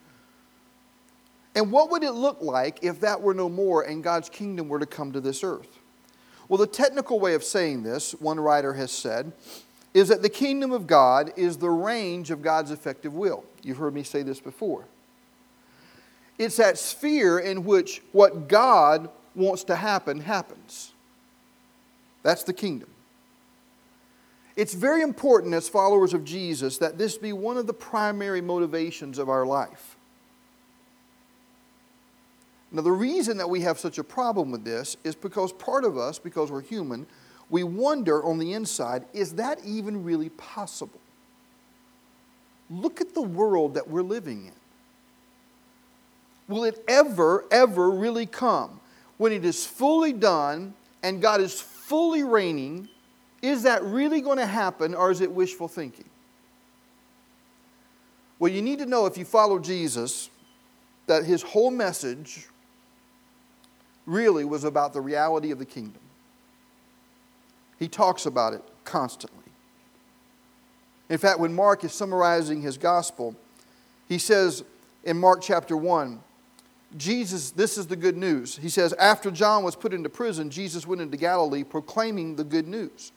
And 1.56 1.72
what 1.72 1.90
would 1.90 2.04
it 2.04 2.12
look 2.12 2.38
like 2.42 2.78
if 2.84 3.00
that 3.00 3.20
were 3.20 3.34
no 3.34 3.50
more 3.50 3.82
and 3.82 4.04
God's 4.04 4.30
kingdom 4.30 4.70
were 4.70 4.78
to 4.78 4.86
come 4.86 5.12
to 5.14 5.20
this 5.20 5.44
earth? 5.44 5.80
Well, 6.48 6.60
the 6.60 6.68
technical 6.68 7.20
way 7.20 7.34
of 7.34 7.44
saying 7.44 7.82
this, 7.82 8.12
one 8.12 8.40
writer 8.40 8.74
has 8.74 8.92
said, 8.92 9.32
is 9.96 10.10
that 10.10 10.22
the 10.22 10.30
kingdom 10.30 10.72
of 10.72 10.86
God 10.86 11.34
is 11.36 11.58
the 11.58 11.72
range 11.72 12.30
of 12.30 12.44
God's 12.44 12.70
effective 12.70 13.16
will. 13.16 13.44
You've 13.64 13.78
heard 13.78 13.96
me 13.96 14.04
say 14.04 14.22
this 14.22 14.40
before. 14.40 14.86
It's 16.38 16.58
that 16.58 16.78
sphere 16.78 17.40
in 17.40 17.66
which 17.66 18.04
what 18.12 18.48
God 18.48 19.10
wants 19.34 19.64
to 19.64 19.76
happen 19.76 20.20
happens. 20.20 20.92
That's 22.22 22.44
the 22.44 22.54
kingdom. 22.54 22.90
It's 24.58 24.74
very 24.74 25.04
important 25.04 25.54
as 25.54 25.70
followers 25.70 26.16
of 26.16 26.26
Jesus 26.26 26.80
that 26.80 26.98
this 26.98 27.16
be 27.16 27.32
one 27.32 27.58
of 27.58 27.68
the 27.68 27.74
primary 27.74 28.42
motivations 28.42 29.20
of 29.20 29.30
our 29.30 29.46
life. 29.46 29.96
Now, 32.72 32.82
the 32.82 32.92
reason 32.92 33.38
that 33.38 33.50
we 33.50 33.62
have 33.62 33.80
such 33.80 34.00
a 34.00 34.04
problem 34.04 34.52
with 34.52 34.66
this 34.66 34.98
is 35.04 35.16
because 35.16 35.54
part 35.54 35.86
of 35.86 35.96
us, 35.98 36.20
because 36.20 36.52
we're 36.52 36.62
human, 36.62 37.06
we 37.52 37.64
wonder 37.64 38.22
on 38.24 38.40
the 38.40 38.54
inside 38.54 39.06
is 39.14 39.36
that 39.36 39.60
even 39.64 40.04
really 40.04 40.30
possible? 40.30 41.00
Look 42.70 43.00
at 43.00 43.14
the 43.14 43.22
world 43.22 43.76
that 43.76 43.88
we're 43.88 44.02
living 44.02 44.48
in. 44.48 44.54
Will 46.48 46.64
it 46.64 46.84
ever, 46.88 47.46
ever 47.52 47.92
really 47.92 48.26
come 48.26 48.80
when 49.18 49.32
it 49.32 49.46
is 49.46 49.66
fully 49.66 50.14
done 50.14 50.74
and 51.04 51.22
God 51.22 51.42
is 51.42 51.62
fully 51.62 52.24
reigning? 52.24 52.90
Is 53.48 53.64
that 53.64 53.82
really 53.82 54.20
going 54.20 54.40
to 54.40 54.46
happen 54.46 54.94
or 54.94 55.10
is 55.10 55.22
it 55.22 55.32
wishful 55.32 55.70
thinking? 55.70 56.10
Well, 58.40 58.52
you 58.52 58.62
need 58.62 58.80
to 58.80 58.86
know 58.86 59.06
if 59.06 59.18
you 59.18 59.24
follow 59.24 59.58
Jesus 59.58 60.30
that 61.06 61.24
his 61.24 61.42
whole 61.44 61.72
message 61.72 62.48
really 64.06 64.44
was 64.44 64.66
about 64.66 64.92
the 64.92 65.00
reality 65.00 65.52
of 65.52 65.60
the 65.60 65.66
kingdom. 65.66 66.02
He 67.80 67.88
talks 67.88 68.26
about 68.26 68.54
it 68.54 68.64
constantly. 68.84 69.38
In 71.08 71.18
fact, 71.18 71.40
when 71.40 71.54
Mark 71.54 71.86
is 71.86 71.94
summarizing 71.94 72.62
his 72.62 72.78
gospel, 72.78 73.34
he 74.10 74.18
says 74.18 74.66
in 75.06 75.18
Mark 75.18 75.42
chapter 75.42 75.78
1, 75.78 76.20
Jesus, 76.98 77.52
this 77.52 77.78
is 77.78 77.88
the 77.88 77.96
good 77.96 78.18
news. 78.18 78.58
He 78.58 78.68
says, 78.68 78.92
After 78.94 79.32
John 79.32 79.64
was 79.64 79.78
put 79.78 79.94
into 79.94 80.10
prison, 80.10 80.50
Jesus 80.50 80.86
went 80.86 81.00
into 81.00 81.16
Galilee 81.16 81.64
proclaiming 81.64 82.36
the 82.36 82.44
good 82.44 82.68
news. 82.68 83.14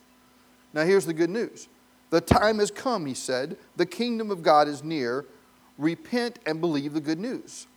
Now, 0.73 0.83
here's 0.83 1.05
the 1.05 1.13
good 1.13 1.29
news 1.29 1.67
The 2.09 2.21
time 2.21 2.59
has 2.59 2.71
come, 2.71 3.05
he 3.05 3.13
said. 3.13 3.57
The 3.75 3.85
kingdom 3.85 4.31
of 4.31 4.41
God 4.41 4.67
is 4.67 4.83
near. 4.83 5.25
Repent 5.77 6.39
and 6.45 6.61
believe 6.61 6.93
the 6.93 7.01
good 7.01 7.19
news. 7.19 7.67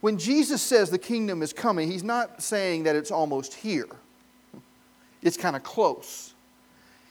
When 0.00 0.18
Jesus 0.18 0.60
says 0.60 0.90
the 0.90 0.98
kingdom 0.98 1.42
is 1.42 1.52
coming, 1.52 1.90
he's 1.90 2.04
not 2.04 2.42
saying 2.42 2.82
that 2.84 2.94
it's 2.94 3.10
almost 3.10 3.54
here, 3.54 3.88
it's 5.22 5.36
kind 5.36 5.56
of 5.56 5.62
close. 5.62 6.34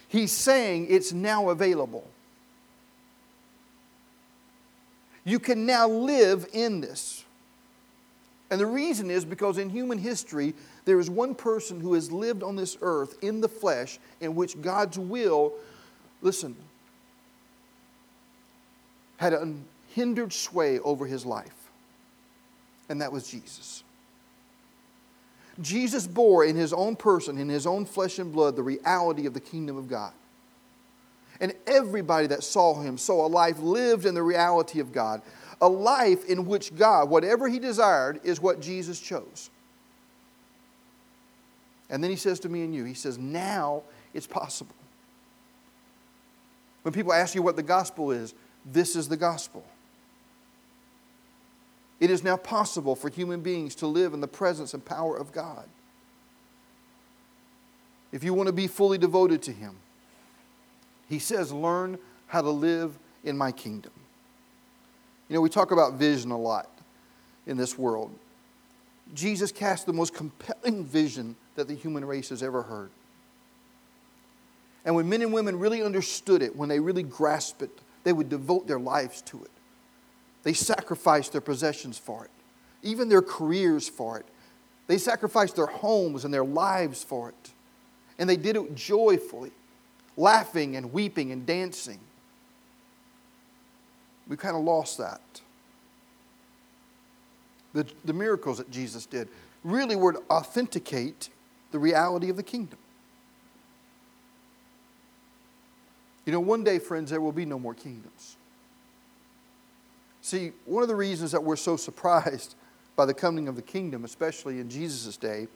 He's 0.07 0.31
saying 0.31 0.87
it's 0.91 1.11
now 1.11 1.49
available. 1.49 2.07
You 5.25 5.39
can 5.39 5.65
now 5.65 5.87
live 5.87 6.45
in 6.53 6.81
this. 6.81 7.23
And 8.51 8.61
the 8.61 8.67
reason 8.67 9.09
is 9.09 9.25
because 9.25 9.57
in 9.57 9.71
human 9.71 9.97
history, 9.97 10.53
there 10.85 10.99
is 10.99 11.09
one 11.09 11.35
person 11.35 11.79
who 11.79 11.93
has 11.93 12.11
lived 12.11 12.43
on 12.43 12.55
this 12.55 12.77
earth 12.81 13.17
in 13.21 13.41
the 13.41 13.47
flesh 13.47 13.99
in 14.19 14.35
which 14.35 14.61
God's 14.61 14.99
will, 14.99 15.53
listen, 16.21 16.55
had 19.17 19.33
unhindered 19.33 20.33
sway 20.33 20.79
over 20.79 21.05
his 21.05 21.25
life 21.25 21.63
and 22.89 23.01
that 23.01 23.11
was 23.11 23.27
Jesus. 23.27 23.83
Jesus 25.61 26.07
bore 26.07 26.45
in 26.45 26.55
his 26.55 26.73
own 26.73 26.95
person, 26.95 27.37
in 27.37 27.49
his 27.49 27.67
own 27.67 27.85
flesh 27.85 28.19
and 28.19 28.31
blood, 28.31 28.55
the 28.55 28.63
reality 28.63 29.25
of 29.25 29.33
the 29.33 29.39
kingdom 29.39 29.77
of 29.77 29.87
God. 29.87 30.13
And 31.39 31.53
everybody 31.67 32.27
that 32.27 32.43
saw 32.43 32.79
him 32.81 32.97
saw 32.97 33.25
a 33.25 33.27
life 33.27 33.59
lived 33.59 34.05
in 34.05 34.15
the 34.15 34.23
reality 34.23 34.79
of 34.79 34.91
God, 34.91 35.21
a 35.61 35.67
life 35.67 36.25
in 36.25 36.45
which 36.45 36.75
God, 36.75 37.09
whatever 37.09 37.47
he 37.47 37.59
desired, 37.59 38.19
is 38.23 38.39
what 38.39 38.61
Jesus 38.61 38.99
chose. 38.99 39.49
And 41.93 42.03
then 42.03 42.09
he 42.09 42.17
says 42.17 42.39
to 42.39 42.49
me 42.49 42.63
and 42.63 42.73
you, 42.73 42.85
he 42.85 42.95
says, 42.95 43.19
now 43.19 43.83
it's 44.15 44.25
possible. 44.25 44.73
When 46.81 46.91
people 46.91 47.13
ask 47.13 47.35
you 47.35 47.43
what 47.43 47.55
the 47.55 47.61
gospel 47.61 48.09
is, 48.09 48.33
this 48.65 48.95
is 48.95 49.07
the 49.07 49.15
gospel. 49.15 49.63
It 51.99 52.09
is 52.09 52.23
now 52.23 52.35
possible 52.35 52.95
for 52.95 53.09
human 53.09 53.41
beings 53.41 53.75
to 53.75 53.85
live 53.85 54.15
in 54.15 54.21
the 54.21 54.27
presence 54.27 54.73
and 54.73 54.83
power 54.83 55.15
of 55.15 55.31
God. 55.31 55.69
If 58.11 58.23
you 58.23 58.33
want 58.33 58.47
to 58.47 58.53
be 58.53 58.65
fully 58.65 58.97
devoted 58.97 59.43
to 59.43 59.51
Him, 59.51 59.75
He 61.07 61.19
says, 61.19 61.53
learn 61.53 61.99
how 62.25 62.41
to 62.41 62.49
live 62.49 62.97
in 63.23 63.37
my 63.37 63.51
kingdom. 63.51 63.91
You 65.29 65.35
know, 65.35 65.41
we 65.41 65.49
talk 65.49 65.69
about 65.69 65.93
vision 65.93 66.31
a 66.31 66.39
lot 66.39 66.71
in 67.45 67.55
this 67.55 67.77
world. 67.77 68.11
Jesus 69.13 69.51
cast 69.51 69.85
the 69.85 69.93
most 69.93 70.15
compelling 70.15 70.85
vision 70.85 71.35
that 71.55 71.67
the 71.67 71.75
human 71.75 72.05
race 72.05 72.29
has 72.29 72.41
ever 72.41 72.63
heard. 72.63 72.89
And 74.85 74.95
when 74.95 75.07
men 75.07 75.21
and 75.21 75.31
women 75.31 75.59
really 75.59 75.81
understood 75.81 76.41
it, 76.41 76.55
when 76.55 76.69
they 76.69 76.79
really 76.79 77.03
grasped 77.03 77.61
it, 77.61 77.71
they 78.03 78.11
would 78.13 78.29
devote 78.29 78.67
their 78.67 78.79
lives 78.79 79.21
to 79.23 79.41
it. 79.43 79.51
They 80.43 80.53
sacrificed 80.53 81.31
their 81.31 81.41
possessions 81.41 81.97
for 81.97 82.25
it, 82.25 82.31
even 82.81 83.07
their 83.07 83.21
careers 83.21 83.87
for 83.87 84.17
it. 84.17 84.25
They 84.87 84.97
sacrificed 84.97 85.55
their 85.55 85.67
homes 85.67 86.25
and 86.25 86.33
their 86.33 86.43
lives 86.43 87.03
for 87.03 87.29
it. 87.29 87.51
And 88.19 88.29
they 88.29 88.35
did 88.35 88.57
it 88.57 88.75
joyfully, 88.75 89.51
laughing 90.17 90.75
and 90.75 90.91
weeping 90.91 91.31
and 91.31 91.45
dancing. 91.45 91.99
We 94.27 94.35
kind 94.35 94.55
of 94.55 94.63
lost 94.63 94.97
that. 94.97 95.21
The, 97.73 97.87
the 98.05 98.13
miracles 98.13 98.57
that 98.57 98.69
Jesus 98.69 99.05
did 99.05 99.29
really 99.63 99.95
were 99.95 100.13
to 100.13 100.21
authenticate 100.29 101.29
the 101.73 101.79
reality 101.79 102.29
of 102.29 102.37
the 102.37 102.43
kingdom. 102.43 102.77
You 106.25 106.31
know, 106.31 106.39
one 106.39 106.63
day, 106.63 106.79
friends, 106.79 107.09
there 107.09 107.19
will 107.19 107.33
be 107.33 107.45
no 107.45 107.59
more 107.59 107.73
kingdoms. 107.73 108.37
See, 110.21 110.53
one 110.65 110.83
of 110.83 110.87
the 110.87 110.95
reasons 110.95 111.31
that 111.33 111.43
we're 111.43 111.57
so 111.57 111.75
surprised 111.87 112.55
by 112.95 113.05
the 113.05 113.13
coming 113.13 113.47
of 113.47 113.55
the 113.55 113.61
kingdom, 113.61 114.05
especially 114.05 114.59
in 114.59 114.69
Jesus' 114.69 115.17
day, 115.17 115.47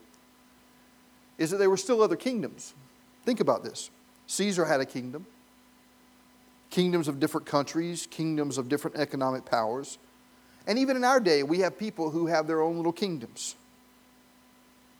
is 1.37 1.51
that 1.51 1.57
there 1.57 1.69
were 1.69 1.77
still 1.77 2.01
other 2.01 2.15
kingdoms. 2.15 2.73
Think 3.23 3.39
about 3.39 3.63
this 3.63 3.91
Caesar 4.25 4.65
had 4.65 4.81
a 4.81 4.85
kingdom, 4.85 5.27
kingdoms 6.71 7.07
of 7.07 7.19
different 7.19 7.45
countries, 7.45 8.07
kingdoms 8.09 8.57
of 8.57 8.67
different 8.67 8.97
economic 8.97 9.45
powers. 9.45 9.99
And 10.65 10.79
even 10.79 10.97
in 10.97 11.03
our 11.03 11.19
day, 11.19 11.43
we 11.43 11.59
have 11.59 11.77
people 11.77 12.09
who 12.09 12.25
have 12.25 12.47
their 12.47 12.61
own 12.61 12.75
little 12.75 12.91
kingdoms, 12.91 13.55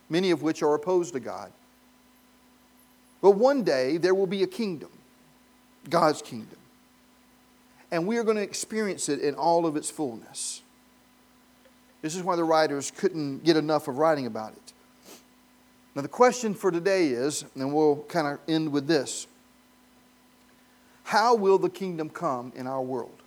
many 0.09 0.31
of 0.31 0.41
which 0.41 0.61
are 0.63 0.73
opposed 0.73 1.13
to 1.13 1.19
God. 1.19 1.51
But 3.21 3.31
one 3.31 3.63
day, 3.63 3.97
there 3.97 4.13
will 4.13 4.27
be 4.27 4.43
a 4.43 4.47
kingdom, 4.47 4.89
God's 5.89 6.21
kingdom. 6.21 6.57
And 7.91 8.05
we 8.05 8.17
are 8.17 8.23
going 8.23 8.37
to 8.37 8.43
experience 8.43 9.09
it 9.09 9.19
in 9.19 9.35
all 9.35 9.65
of 9.65 9.75
its 9.75 9.89
fullness. 9.89 10.61
This 12.01 12.15
is 12.15 12.23
why 12.23 12.35
the 12.35 12.43
writers 12.43 12.91
couldn't 12.91 13.43
get 13.43 13.57
enough 13.57 13.87
of 13.87 13.97
writing 13.97 14.25
about 14.25 14.53
it. 14.53 14.73
Now, 15.95 16.03
the 16.03 16.07
question 16.07 16.53
for 16.53 16.69
today 16.69 17.07
is, 17.07 17.43
and 17.55 17.73
we'll 17.73 18.03
kind 18.07 18.27
of 18.27 18.39
end 18.47 18.71
with 18.71 18.87
this 18.87 19.25
how 21.03 21.35
will 21.35 21.57
the 21.57 21.69
kingdom 21.69 22.09
come 22.09 22.51
in 22.53 22.67
our 22.67 22.81
world? 22.81 23.17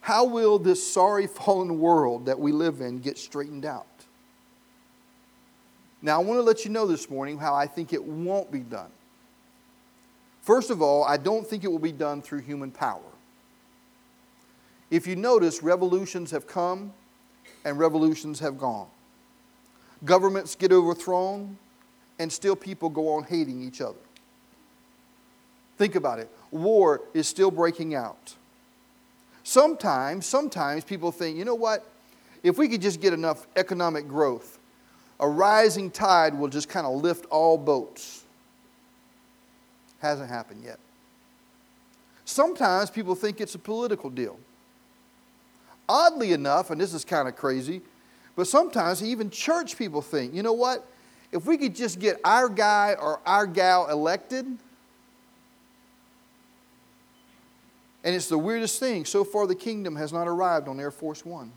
How 0.00 0.24
will 0.24 0.60
this 0.60 0.92
sorry, 0.92 1.26
fallen 1.26 1.80
world 1.80 2.26
that 2.26 2.38
we 2.38 2.52
live 2.52 2.80
in 2.80 3.00
get 3.00 3.18
straightened 3.18 3.64
out? 3.64 3.86
Now, 6.04 6.20
I 6.20 6.22
want 6.22 6.36
to 6.36 6.42
let 6.42 6.66
you 6.66 6.70
know 6.70 6.86
this 6.86 7.08
morning 7.08 7.38
how 7.38 7.54
I 7.54 7.66
think 7.66 7.94
it 7.94 8.04
won't 8.04 8.52
be 8.52 8.60
done. 8.60 8.90
First 10.42 10.68
of 10.68 10.82
all, 10.82 11.02
I 11.02 11.16
don't 11.16 11.46
think 11.46 11.64
it 11.64 11.68
will 11.68 11.78
be 11.78 11.92
done 11.92 12.20
through 12.20 12.40
human 12.40 12.70
power. 12.70 13.00
If 14.90 15.06
you 15.06 15.16
notice, 15.16 15.62
revolutions 15.62 16.30
have 16.30 16.46
come 16.46 16.92
and 17.64 17.78
revolutions 17.78 18.38
have 18.40 18.58
gone. 18.58 18.86
Governments 20.04 20.54
get 20.54 20.72
overthrown, 20.72 21.56
and 22.18 22.30
still 22.30 22.54
people 22.54 22.90
go 22.90 23.14
on 23.14 23.24
hating 23.24 23.62
each 23.62 23.80
other. 23.80 23.96
Think 25.78 25.94
about 25.94 26.18
it. 26.18 26.28
War 26.50 27.00
is 27.14 27.26
still 27.26 27.50
breaking 27.50 27.94
out. 27.94 28.34
Sometimes, 29.42 30.26
sometimes 30.26 30.84
people 30.84 31.10
think, 31.10 31.38
you 31.38 31.46
know 31.46 31.54
what? 31.54 31.90
If 32.42 32.58
we 32.58 32.68
could 32.68 32.82
just 32.82 33.00
get 33.00 33.14
enough 33.14 33.46
economic 33.56 34.06
growth, 34.06 34.58
a 35.20 35.28
rising 35.28 35.90
tide 35.90 36.38
will 36.38 36.48
just 36.48 36.68
kind 36.68 36.86
of 36.86 37.02
lift 37.02 37.26
all 37.26 37.56
boats. 37.56 38.24
Hasn't 40.00 40.28
happened 40.28 40.62
yet. 40.64 40.78
Sometimes 42.24 42.90
people 42.90 43.14
think 43.14 43.40
it's 43.40 43.54
a 43.54 43.58
political 43.58 44.10
deal. 44.10 44.38
Oddly 45.88 46.32
enough, 46.32 46.70
and 46.70 46.80
this 46.80 46.94
is 46.94 47.04
kind 47.04 47.28
of 47.28 47.36
crazy, 47.36 47.82
but 48.36 48.46
sometimes 48.46 49.02
even 49.02 49.30
church 49.30 49.76
people 49.76 50.02
think, 50.02 50.34
you 50.34 50.42
know 50.42 50.52
what? 50.52 50.86
If 51.30 51.46
we 51.46 51.56
could 51.56 51.74
just 51.74 51.98
get 51.98 52.20
our 52.24 52.48
guy 52.48 52.96
or 52.98 53.20
our 53.26 53.46
gal 53.46 53.88
elected, 53.88 54.46
and 58.04 58.14
it's 58.14 58.28
the 58.28 58.38
weirdest 58.38 58.78
thing. 58.78 59.04
So 59.04 59.24
far, 59.24 59.46
the 59.46 59.54
kingdom 59.54 59.96
has 59.96 60.12
not 60.12 60.28
arrived 60.28 60.68
on 60.68 60.78
Air 60.78 60.90
Force 60.90 61.24
One. 61.24 61.52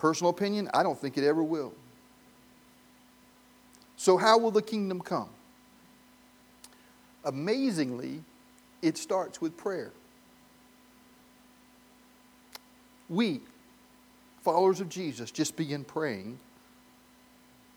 Personal 0.00 0.30
opinion, 0.30 0.70
I 0.72 0.82
don't 0.82 0.98
think 0.98 1.18
it 1.18 1.24
ever 1.24 1.42
will. 1.42 1.74
So, 3.98 4.16
how 4.16 4.38
will 4.38 4.50
the 4.50 4.62
kingdom 4.62 5.02
come? 5.02 5.28
Amazingly, 7.22 8.22
it 8.80 8.96
starts 8.96 9.42
with 9.42 9.58
prayer. 9.58 9.92
We, 13.10 13.42
followers 14.40 14.80
of 14.80 14.88
Jesus, 14.88 15.30
just 15.30 15.54
begin 15.54 15.84
praying, 15.84 16.38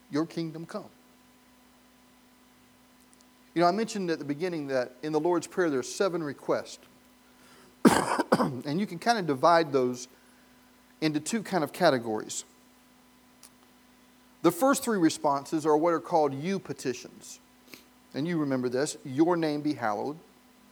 Your 0.09 0.25
kingdom 0.25 0.65
come. 0.65 0.85
You 3.53 3.63
know, 3.63 3.67
I 3.67 3.71
mentioned 3.71 4.09
at 4.09 4.19
the 4.19 4.25
beginning 4.25 4.67
that 4.67 4.93
in 5.03 5.11
the 5.11 5.19
Lord's 5.19 5.45
Prayer 5.45 5.69
there's 5.69 5.93
seven 5.93 6.23
requests. 6.23 6.79
and 8.39 8.79
you 8.79 8.85
can 8.85 8.97
kind 8.97 9.19
of 9.19 9.27
divide 9.27 9.73
those 9.73 10.07
into 11.03 11.19
two 11.19 11.43
kind 11.43 11.65
of 11.65 11.73
categories. 11.73 12.45
The 14.41 14.51
first 14.51 14.85
three 14.85 14.97
responses 14.97 15.65
are 15.65 15.75
what 15.75 15.93
are 15.93 15.99
called 15.99 16.33
you 16.33 16.59
petitions. 16.59 17.39
And 18.13 18.25
you 18.25 18.37
remember 18.37 18.69
this 18.69 18.97
Your 19.03 19.35
name 19.35 19.61
be 19.61 19.73
hallowed, 19.73 20.17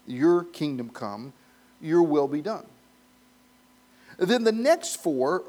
your 0.08 0.46
kingdom 0.46 0.90
come, 0.90 1.34
your 1.82 2.02
will 2.02 2.30
be 2.30 2.42
done. 2.42 2.66
Then 4.18 4.46
the 4.46 4.54
next 4.54 5.04
four, 5.04 5.44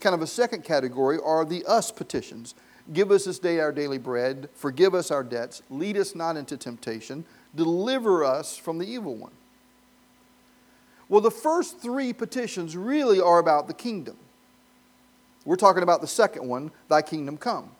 kind 0.00 0.14
of 0.14 0.22
a 0.22 0.26
second 0.26 0.64
category, 0.64 1.18
are 1.22 1.44
the 1.44 1.62
us 1.66 1.90
petitions. 1.90 2.54
Give 2.92 3.10
us 3.10 3.26
this 3.26 3.38
day 3.38 3.60
our 3.60 3.72
daily 3.72 3.98
bread. 3.98 4.48
Forgive 4.54 4.94
us 4.94 5.10
our 5.10 5.24
debts. 5.24 5.62
Lead 5.68 5.98
us 5.98 6.14
not 6.14 6.36
into 6.36 6.56
temptation. 6.56 7.26
Deliver 7.54 8.24
us 8.24 8.56
from 8.56 8.78
the 8.78 8.86
evil 8.86 9.16
one. 9.16 9.32
Well, 11.08 11.20
the 11.20 11.30
first 11.30 11.78
three 11.80 12.12
petitions 12.12 12.76
really 12.76 13.20
are 13.20 13.38
about 13.38 13.68
the 13.68 13.74
kingdom. 13.74 14.16
We're 15.44 15.56
talking 15.56 15.82
about 15.82 16.00
the 16.00 16.06
second 16.06 16.48
one, 16.48 16.70
Thy 16.88 17.02
kingdom 17.02 17.36
come. 17.36 17.70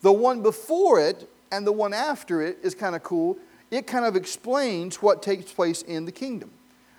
The 0.00 0.12
one 0.12 0.42
before 0.42 1.00
it 1.00 1.28
and 1.52 1.66
the 1.66 1.72
one 1.72 1.92
after 1.92 2.42
it 2.42 2.58
is 2.62 2.74
kind 2.74 2.96
of 2.96 3.02
cool. 3.02 3.38
It 3.70 3.86
kind 3.86 4.04
of 4.04 4.16
explains 4.16 5.00
what 5.00 5.22
takes 5.22 5.52
place 5.52 5.82
in 5.82 6.04
the 6.04 6.12
kingdom. 6.12 6.50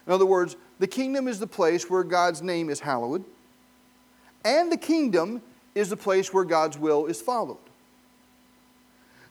In 0.07 0.13
other 0.13 0.25
words, 0.25 0.55
the 0.79 0.87
kingdom 0.87 1.27
is 1.27 1.39
the 1.39 1.47
place 1.47 1.89
where 1.89 2.03
God's 2.03 2.41
name 2.41 2.69
is 2.69 2.79
hallowed, 2.79 3.23
and 4.43 4.71
the 4.71 4.77
kingdom 4.77 5.41
is 5.75 5.89
the 5.89 5.97
place 5.97 6.33
where 6.33 6.43
God's 6.43 6.77
will 6.77 7.05
is 7.05 7.21
followed. 7.21 7.57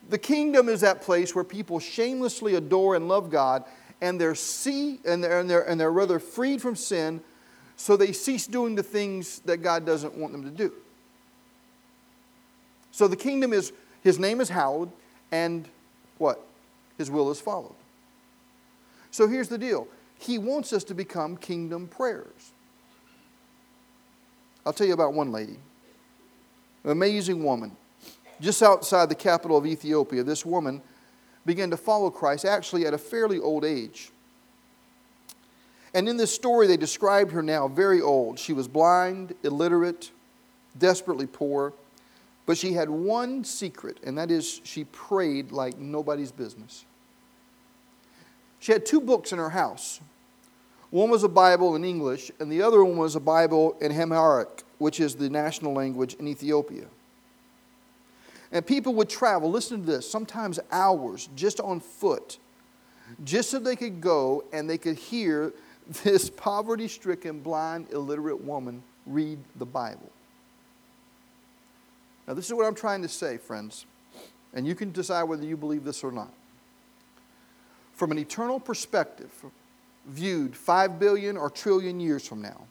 The 0.08 0.18
kingdom 0.18 0.68
is 0.68 0.80
that 0.80 1.02
place 1.02 1.35
where 1.35 1.44
people 1.44 1.78
shamelessly 1.78 2.54
adore 2.54 2.96
and 2.96 3.08
love 3.08 3.30
God, 3.30 3.64
and 4.02 4.20
they're 4.20 4.34
see 4.34 4.98
and 5.06 5.24
they're, 5.24 5.40
and 5.40 5.48
they're, 5.48 5.62
and 5.66 5.80
they're 5.80 5.92
rather 5.92 6.18
freed 6.18 6.60
from 6.60 6.76
sin, 6.76 7.22
so 7.76 7.96
they 7.96 8.12
cease 8.12 8.46
doing 8.46 8.74
the 8.74 8.82
things 8.82 9.38
that 9.46 9.58
God 9.58 9.86
doesn't 9.86 10.14
want 10.14 10.32
them 10.32 10.42
to 10.42 10.50
do. 10.50 10.74
So 12.90 13.08
the 13.08 13.16
kingdom 13.16 13.54
is 13.54 13.72
His 14.02 14.18
name 14.18 14.42
is 14.42 14.50
hallowed, 14.50 14.90
and 15.30 15.66
what? 16.18 16.44
His 16.98 17.10
will 17.10 17.30
is 17.30 17.40
followed. 17.40 17.74
So 19.10 19.28
here's 19.28 19.48
the 19.48 19.58
deal. 19.58 19.86
He 20.18 20.36
wants 20.36 20.72
us 20.72 20.84
to 20.84 20.94
become 20.94 21.36
kingdom 21.36 21.86
prayers. 21.86 22.52
I'll 24.66 24.72
tell 24.72 24.86
you 24.86 24.94
about 24.94 25.14
one 25.14 25.32
lady. 25.32 25.56
An 26.84 26.90
amazing 26.90 27.42
woman. 27.42 27.76
Just 28.40 28.62
outside 28.62 29.08
the 29.08 29.14
capital 29.14 29.56
of 29.56 29.64
Ethiopia, 29.64 30.24
this 30.24 30.44
woman 30.44 30.82
began 31.44 31.70
to 31.70 31.76
follow 31.76 32.11
Christ 32.11 32.44
actually 32.44 32.87
at 32.87 32.94
a 32.94 32.98
fairly 32.98 33.38
old 33.38 33.64
age. 33.64 34.11
And 35.94 36.09
in 36.09 36.16
this 36.16 36.35
story, 36.35 36.66
they 36.66 36.76
described 36.76 37.33
her 37.33 37.42
now 37.42 37.68
very 37.68 38.00
old. 38.00 38.38
She 38.38 38.52
was 38.52 38.66
blind, 38.66 39.35
illiterate, 39.42 40.11
desperately 40.78 41.26
poor, 41.26 41.74
but 42.46 42.57
she 42.57 42.72
had 42.72 42.88
one 42.88 43.44
secret, 43.44 43.98
and 44.02 44.16
that 44.16 44.31
is 44.31 44.61
she 44.64 44.85
prayed 44.85 45.52
like 45.52 45.78
nobody's 45.78 46.33
business. 46.33 46.85
She 48.59 48.72
had 48.72 48.87
two 48.87 49.00
books 49.00 49.33
in 49.33 49.38
her 49.38 49.50
house. 49.50 50.00
One 50.90 51.11
was 51.11 51.24
a 51.24 51.28
Bible 51.28 51.74
in 51.76 51.85
English, 51.85 52.31
and 52.38 52.50
the 52.50 52.62
other 52.62 52.85
one 52.85 52.96
was 52.96 53.16
a 53.16 53.20
Bible 53.20 53.76
in 53.81 53.92
Amharic 53.92 54.64
which 54.83 54.98
is 54.98 55.14
the 55.14 55.31
national 55.31 55.72
language 55.72 56.14
in 56.14 56.26
Ethiopia. 56.26 56.87
And 58.52 58.66
people 58.66 58.92
would 58.94 59.08
travel, 59.08 59.50
listen 59.50 59.80
to 59.80 59.86
this, 59.86 60.08
sometimes 60.08 60.60
hours 60.70 61.30
just 61.34 61.58
on 61.58 61.80
foot, 61.80 62.38
just 63.24 63.50
so 63.50 63.58
they 63.58 63.76
could 63.76 64.00
go 64.00 64.44
and 64.52 64.68
they 64.68 64.78
could 64.78 64.96
hear 64.96 65.54
this 66.04 66.28
poverty 66.28 66.86
stricken, 66.86 67.40
blind, 67.40 67.90
illiterate 67.90 68.44
woman 68.44 68.82
read 69.06 69.38
the 69.56 69.66
Bible. 69.66 70.10
Now, 72.28 72.34
this 72.34 72.46
is 72.46 72.52
what 72.52 72.66
I'm 72.66 72.74
trying 72.74 73.02
to 73.02 73.08
say, 73.08 73.36
friends, 73.36 73.86
and 74.54 74.66
you 74.66 74.74
can 74.74 74.92
decide 74.92 75.24
whether 75.24 75.44
you 75.44 75.56
believe 75.56 75.82
this 75.82 76.04
or 76.04 76.12
not. 76.12 76.32
From 77.94 78.12
an 78.12 78.18
eternal 78.18 78.60
perspective, 78.60 79.30
viewed 80.06 80.54
5 80.54 80.98
billion 81.00 81.36
or 81.36 81.50
trillion 81.50 81.98
years 81.98 82.26
from 82.26 82.42
now, 82.42 82.66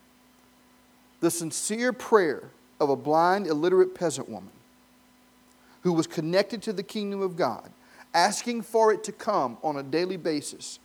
the 1.19 1.31
sincere 1.31 1.91
prayer 1.91 2.49
of 2.79 2.89
a 2.89 2.95
blind, 2.95 3.47
illiterate 3.47 3.93
peasant 3.93 4.29
woman 4.29 4.51
who 5.81 5.93
was 5.93 6.07
connected 6.07 6.61
to 6.63 6.73
the 6.73 6.83
kingdom 6.83 7.21
of 7.21 7.35
God, 7.35 7.71
asking 8.13 8.61
for 8.61 8.93
it 8.93 9.03
to 9.05 9.11
come 9.11 9.57
on 9.63 9.77
a 9.77 9.83
daily 9.83 10.17
basis, 10.17 10.79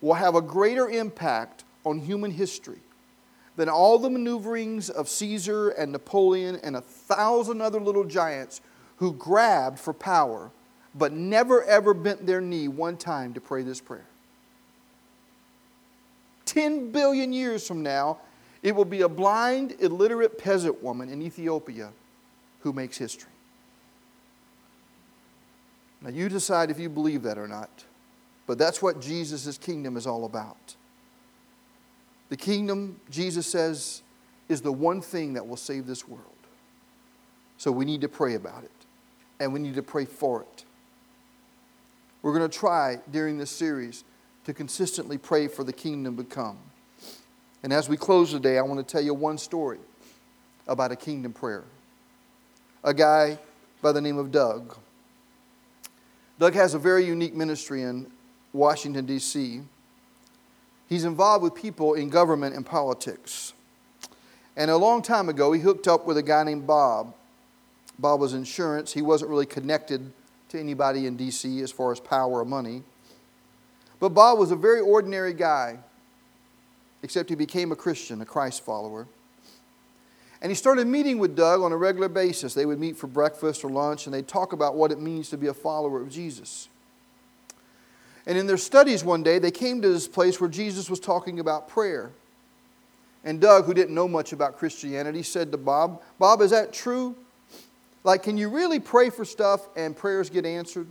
will 0.00 0.14
have 0.14 0.34
a 0.34 0.42
greater 0.42 0.88
impact 0.88 1.64
on 1.84 1.98
human 1.98 2.30
history 2.30 2.80
than 3.56 3.68
all 3.68 3.98
the 3.98 4.10
maneuverings 4.10 4.88
of 4.88 5.08
Caesar 5.08 5.70
and 5.70 5.90
Napoleon 5.90 6.60
and 6.62 6.76
a 6.76 6.80
thousand 6.80 7.60
other 7.60 7.80
little 7.80 8.04
giants 8.04 8.60
who 8.96 9.12
grabbed 9.12 9.78
for 9.78 9.92
power 9.92 10.50
but 10.94 11.12
never 11.12 11.62
ever 11.64 11.94
bent 11.94 12.26
their 12.26 12.40
knee 12.40 12.68
one 12.68 12.96
time 12.96 13.34
to 13.34 13.40
pray 13.40 13.62
this 13.62 13.80
prayer. 13.80 14.06
10 16.44 16.90
billion 16.92 17.32
years 17.32 17.66
from 17.66 17.82
now, 17.82 18.18
it 18.62 18.74
will 18.74 18.84
be 18.84 19.02
a 19.02 19.08
blind, 19.08 19.74
illiterate 19.80 20.38
peasant 20.38 20.82
woman 20.82 21.08
in 21.08 21.20
Ethiopia 21.22 21.90
who 22.60 22.72
makes 22.72 22.96
history. 22.96 23.30
Now, 26.00 26.10
you 26.10 26.28
decide 26.28 26.70
if 26.70 26.78
you 26.78 26.88
believe 26.88 27.22
that 27.24 27.38
or 27.38 27.48
not. 27.48 27.84
But 28.46 28.56
that's 28.56 28.80
what 28.80 29.00
Jesus' 29.00 29.58
kingdom 29.58 29.96
is 29.96 30.06
all 30.06 30.24
about. 30.24 30.74
The 32.30 32.36
kingdom, 32.36 33.00
Jesus 33.10 33.46
says, 33.46 34.02
is 34.48 34.62
the 34.62 34.72
one 34.72 35.02
thing 35.02 35.34
that 35.34 35.46
will 35.46 35.56
save 35.56 35.86
this 35.86 36.08
world. 36.08 36.24
So 37.58 37.70
we 37.70 37.84
need 37.84 38.00
to 38.00 38.08
pray 38.08 38.34
about 38.34 38.64
it, 38.64 38.70
and 39.40 39.52
we 39.52 39.60
need 39.60 39.74
to 39.74 39.82
pray 39.82 40.04
for 40.04 40.42
it. 40.42 40.64
We're 42.22 42.36
going 42.36 42.48
to 42.48 42.58
try 42.58 43.00
during 43.10 43.36
this 43.36 43.50
series 43.50 44.04
to 44.44 44.54
consistently 44.54 45.18
pray 45.18 45.48
for 45.48 45.62
the 45.64 45.72
kingdom 45.72 46.16
to 46.16 46.24
come. 46.24 46.58
And 47.62 47.72
as 47.72 47.88
we 47.88 47.96
close 47.96 48.30
today, 48.30 48.56
I 48.56 48.62
want 48.62 48.78
to 48.78 48.90
tell 48.90 49.02
you 49.02 49.12
one 49.12 49.36
story 49.36 49.78
about 50.66 50.92
a 50.92 50.96
kingdom 50.96 51.32
prayer. 51.32 51.64
A 52.84 52.94
guy 52.94 53.38
by 53.82 53.92
the 53.92 54.00
name 54.00 54.16
of 54.16 54.30
Doug. 54.30 54.76
Doug 56.38 56.54
has 56.54 56.74
a 56.74 56.78
very 56.78 57.04
unique 57.04 57.34
ministry 57.34 57.82
in 57.82 58.10
Washington, 58.52 59.06
D.C. 59.06 59.60
He's 60.88 61.04
involved 61.04 61.42
with 61.42 61.54
people 61.54 61.94
in 61.94 62.08
government 62.08 62.54
and 62.54 62.64
politics. 62.64 63.52
And 64.56 64.70
a 64.70 64.76
long 64.76 65.02
time 65.02 65.28
ago, 65.28 65.52
he 65.52 65.60
hooked 65.60 65.88
up 65.88 66.06
with 66.06 66.16
a 66.16 66.22
guy 66.22 66.44
named 66.44 66.66
Bob. 66.66 67.14
Bob 67.98 68.20
was 68.20 68.34
insurance. 68.34 68.92
He 68.92 69.02
wasn't 69.02 69.30
really 69.30 69.46
connected 69.46 70.12
to 70.50 70.58
anybody 70.58 71.06
in 71.06 71.16
D.C. 71.16 71.60
as 71.60 71.70
far 71.70 71.92
as 71.92 72.00
power 72.00 72.40
or 72.40 72.44
money. 72.44 72.82
But 74.00 74.10
Bob 74.10 74.38
was 74.38 74.50
a 74.50 74.56
very 74.56 74.80
ordinary 74.80 75.34
guy, 75.34 75.78
except 77.02 77.28
he 77.28 77.34
became 77.34 77.72
a 77.72 77.76
Christian, 77.76 78.20
a 78.20 78.24
Christ 78.24 78.64
follower. 78.64 79.06
And 80.40 80.50
he 80.50 80.54
started 80.54 80.86
meeting 80.86 81.18
with 81.18 81.34
Doug 81.34 81.62
on 81.62 81.72
a 81.72 81.76
regular 81.76 82.08
basis. 82.08 82.54
They 82.54 82.66
would 82.66 82.78
meet 82.78 82.96
for 82.96 83.08
breakfast 83.08 83.64
or 83.64 83.70
lunch, 83.70 84.06
and 84.06 84.14
they'd 84.14 84.28
talk 84.28 84.52
about 84.52 84.76
what 84.76 84.92
it 84.92 85.00
means 85.00 85.30
to 85.30 85.36
be 85.36 85.48
a 85.48 85.54
follower 85.54 86.00
of 86.00 86.10
Jesus. 86.10 86.68
And 88.26 88.38
in 88.38 88.46
their 88.46 88.58
studies 88.58 89.02
one 89.02 89.22
day, 89.22 89.38
they 89.38 89.50
came 89.50 89.82
to 89.82 89.88
this 89.88 90.06
place 90.06 90.40
where 90.40 90.50
Jesus 90.50 90.88
was 90.88 91.00
talking 91.00 91.40
about 91.40 91.66
prayer. 91.66 92.10
And 93.24 93.40
Doug, 93.40 93.64
who 93.64 93.74
didn't 93.74 93.94
know 93.94 94.06
much 94.06 94.32
about 94.32 94.58
Christianity, 94.58 95.22
said 95.22 95.50
to 95.50 95.58
Bob, 95.58 96.02
Bob, 96.18 96.40
is 96.40 96.50
that 96.50 96.72
true? 96.72 97.16
Like, 98.04 98.22
can 98.22 98.36
you 98.36 98.48
really 98.48 98.78
pray 98.78 99.10
for 99.10 99.24
stuff 99.24 99.68
and 99.76 99.96
prayers 99.96 100.30
get 100.30 100.46
answered? 100.46 100.86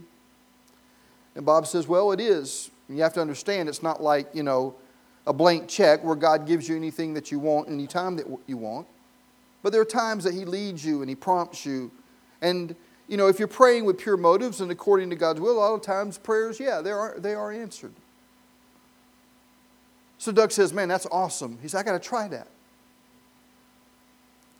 And 1.34 1.46
Bob 1.46 1.66
says, 1.66 1.88
Well, 1.88 2.12
it 2.12 2.20
is. 2.20 2.70
You 2.88 3.02
have 3.02 3.14
to 3.14 3.20
understand 3.20 3.68
it's 3.68 3.82
not 3.82 4.02
like, 4.02 4.28
you 4.34 4.42
know, 4.42 4.74
a 5.26 5.32
blank 5.32 5.68
check 5.68 6.02
where 6.02 6.16
God 6.16 6.46
gives 6.46 6.68
you 6.68 6.76
anything 6.76 7.14
that 7.14 7.30
you 7.30 7.38
want 7.38 7.68
anytime 7.68 8.16
that 8.16 8.26
you 8.46 8.56
want. 8.56 8.86
But 9.62 9.72
there 9.72 9.80
are 9.80 9.86
times 9.86 10.24
that 10.24 10.34
He 10.34 10.44
leads 10.44 10.84
you 10.84 11.00
and 11.00 11.08
He 11.08 11.14
prompts 11.14 11.66
you. 11.66 11.90
And, 12.40 12.74
you 13.08 13.16
know, 13.16 13.28
if 13.28 13.38
you're 13.38 13.48
praying 13.48 13.84
with 13.84 13.98
pure 13.98 14.16
motives 14.16 14.60
and 14.60 14.70
according 14.70 15.10
to 15.10 15.16
God's 15.16 15.40
will, 15.40 15.58
a 15.58 15.60
lot 15.60 15.74
of 15.74 15.82
times 15.82 16.18
prayers, 16.18 16.60
yeah, 16.60 16.80
they 16.80 16.90
are, 16.90 17.18
they 17.18 17.34
are 17.34 17.52
answered. 17.52 17.92
So 20.18 20.32
Doug 20.32 20.52
says, 20.52 20.72
Man, 20.72 20.88
that's 20.88 21.06
awesome. 21.10 21.58
He 21.62 21.68
said, 21.68 21.80
I 21.80 21.82
got 21.84 22.00
to 22.00 22.08
try 22.08 22.28
that. 22.28 22.48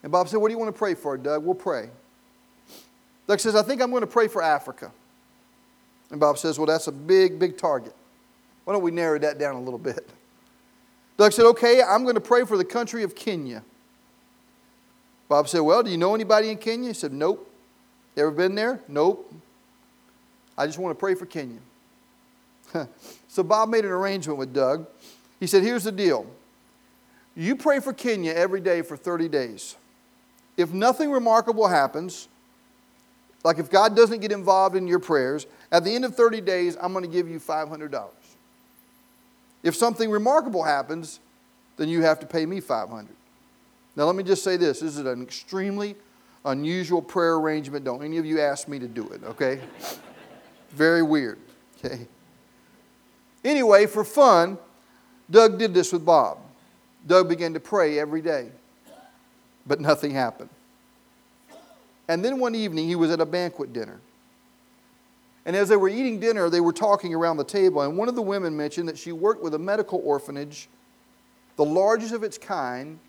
And 0.03 0.13
Bob 0.13 0.29
said, 0.29 0.39
What 0.39 0.49
do 0.49 0.55
you 0.55 0.59
want 0.59 0.75
to 0.75 0.79
pray 0.79 0.95
for, 0.95 1.17
Doug? 1.17 1.45
We'll 1.45 1.55
pray. 1.55 1.91
Doug 3.27 3.41
says, 3.41 3.55
I 3.55 3.63
think 3.63 3.83
I'm 3.83 3.91
going 3.91 4.01
to 4.01 4.07
pray 4.07 4.29
for 4.29 4.43
Africa. 4.43 4.91
And 6.11 6.19
Bob 6.21 6.39
says, 6.39 6.59
Well, 6.59 6.67
that's 6.67 6.87
a 6.87 6.93
big, 6.93 7.39
big 7.39 7.59
target. 7.59 7.95
Why 8.65 8.73
don't 8.73 8.83
we 8.83 8.91
narrow 8.91 9.19
that 9.19 9.39
down 9.39 9.57
a 9.57 9.61
little 9.61 9.79
bit? 9.79 10.09
Doug 11.17 11.33
said, 11.33 11.45
Okay, 11.47 11.83
I'm 11.83 12.05
going 12.05 12.15
to 12.15 12.21
pray 12.21 12.45
for 12.45 12.57
the 12.57 12.65
country 12.65 13.03
of 13.03 13.15
Kenya. 13.15 13.63
Bob 15.29 15.49
said, 15.49 15.61
Well, 15.61 15.83
do 15.83 15.91
you 15.91 15.99
know 15.99 16.15
anybody 16.15 16.51
in 16.51 16.59
Kenya? 16.59 16.89
He 16.89 16.95
said, 16.95 17.13
Nope. 17.13 17.51
Ever 18.17 18.31
been 18.31 18.55
there? 18.55 18.81
Nope. 18.89 19.33
I 20.57 20.67
just 20.67 20.79
want 20.79 20.97
to 20.97 20.99
pray 20.99 21.15
for 21.15 21.27
Kenya. 21.27 21.59
so 23.29 23.43
Bob 23.43 23.69
made 23.69 23.85
an 23.85 23.91
arrangement 23.91 24.39
with 24.39 24.53
Doug. 24.53 24.87
He 25.39 25.47
said, 25.47 25.63
Here's 25.63 25.85
the 25.85 25.93
deal 25.93 26.27
you 27.37 27.55
pray 27.55 27.79
for 27.79 27.93
Kenya 27.93 28.33
every 28.33 28.61
day 28.61 28.83
for 28.83 28.97
30 28.97 29.29
days. 29.29 29.77
If 30.57 30.73
nothing 30.73 31.13
remarkable 31.13 31.69
happens, 31.69 32.27
like 33.45 33.59
if 33.59 33.71
God 33.71 33.95
doesn't 33.95 34.21
get 34.21 34.33
involved 34.33 34.75
in 34.75 34.89
your 34.89 34.99
prayers, 34.99 35.47
at 35.71 35.85
the 35.85 35.95
end 35.95 36.05
of 36.05 36.17
30 36.17 36.41
days, 36.41 36.77
I'm 36.81 36.93
going 36.93 37.05
to 37.05 37.11
give 37.11 37.29
you 37.29 37.39
$500. 37.39 38.09
If 39.63 39.77
something 39.77 40.11
remarkable 40.11 40.65
happens, 40.65 41.21
then 41.77 41.89
you 41.89 42.03
have 42.03 42.19
to 42.21 42.27
pay 42.27 42.45
me 42.45 42.59
500. 42.59 43.07
Now, 43.99 44.05
let 44.05 44.15
me 44.15 44.23
just 44.23 44.45
say 44.45 44.57
this 44.57 44.79
this 44.79 44.97
is 44.97 45.05
an 45.05 45.21
extremely 45.21 45.97
unusual 46.45 47.03
prayer 47.03 47.35
arrangement. 47.35 47.85
Don't 47.85 48.03
any 48.03 48.17
of 48.19 48.25
you 48.25 48.41
ask 48.41 48.69
me 48.69 48.79
to 48.79 48.87
do 48.87 49.09
it, 49.09 49.25
okay? 49.25 49.61
Very 50.71 51.03
weird, 51.03 51.41
okay? 51.85 52.07
Anyway, 53.45 53.87
for 53.87 54.05
fun, 54.05 54.57
Doug 55.29 55.59
did 55.59 55.75
this 55.75 55.93
with 55.93 56.05
Bob. 56.05 56.39
Doug 57.09 57.29
began 57.29 57.53
to 57.55 57.61
pray 57.61 57.99
every 57.99 58.23
day, 58.23 58.51
but 59.67 59.81
nothing 59.81 60.13
happened. 60.13 60.51
And 62.07 62.25
then 62.25 62.39
one 62.39 62.55
evening, 62.55 62.87
he 62.87 62.95
was 62.95 63.11
at 63.11 63.21
a 63.21 63.27
banquet 63.27 63.73
dinner. 63.73 64.01
And 65.45 65.57
as 65.57 65.69
they 65.69 65.77
were 65.77 65.89
eating 65.89 66.21
dinner, 66.21 66.49
they 66.49 66.61
were 66.61 66.73
talking 66.73 67.15
around 67.15 67.37
the 67.37 67.45
table, 67.45 67.83
and 67.83 67.97
one 67.97 68.09
of 68.09 68.15
the 68.15 68.23
women 68.23 68.57
mentioned 68.57 68.89
that 68.89 68.97
she 68.97 69.11
worked 69.11 69.43
with 69.43 69.55
a 69.55 69.59
medical 69.59 70.01
orphanage, 70.05 70.69
the 71.57 71.65
largest 71.65 72.15
of 72.15 72.23
its 72.23 72.39
kind 72.39 73.01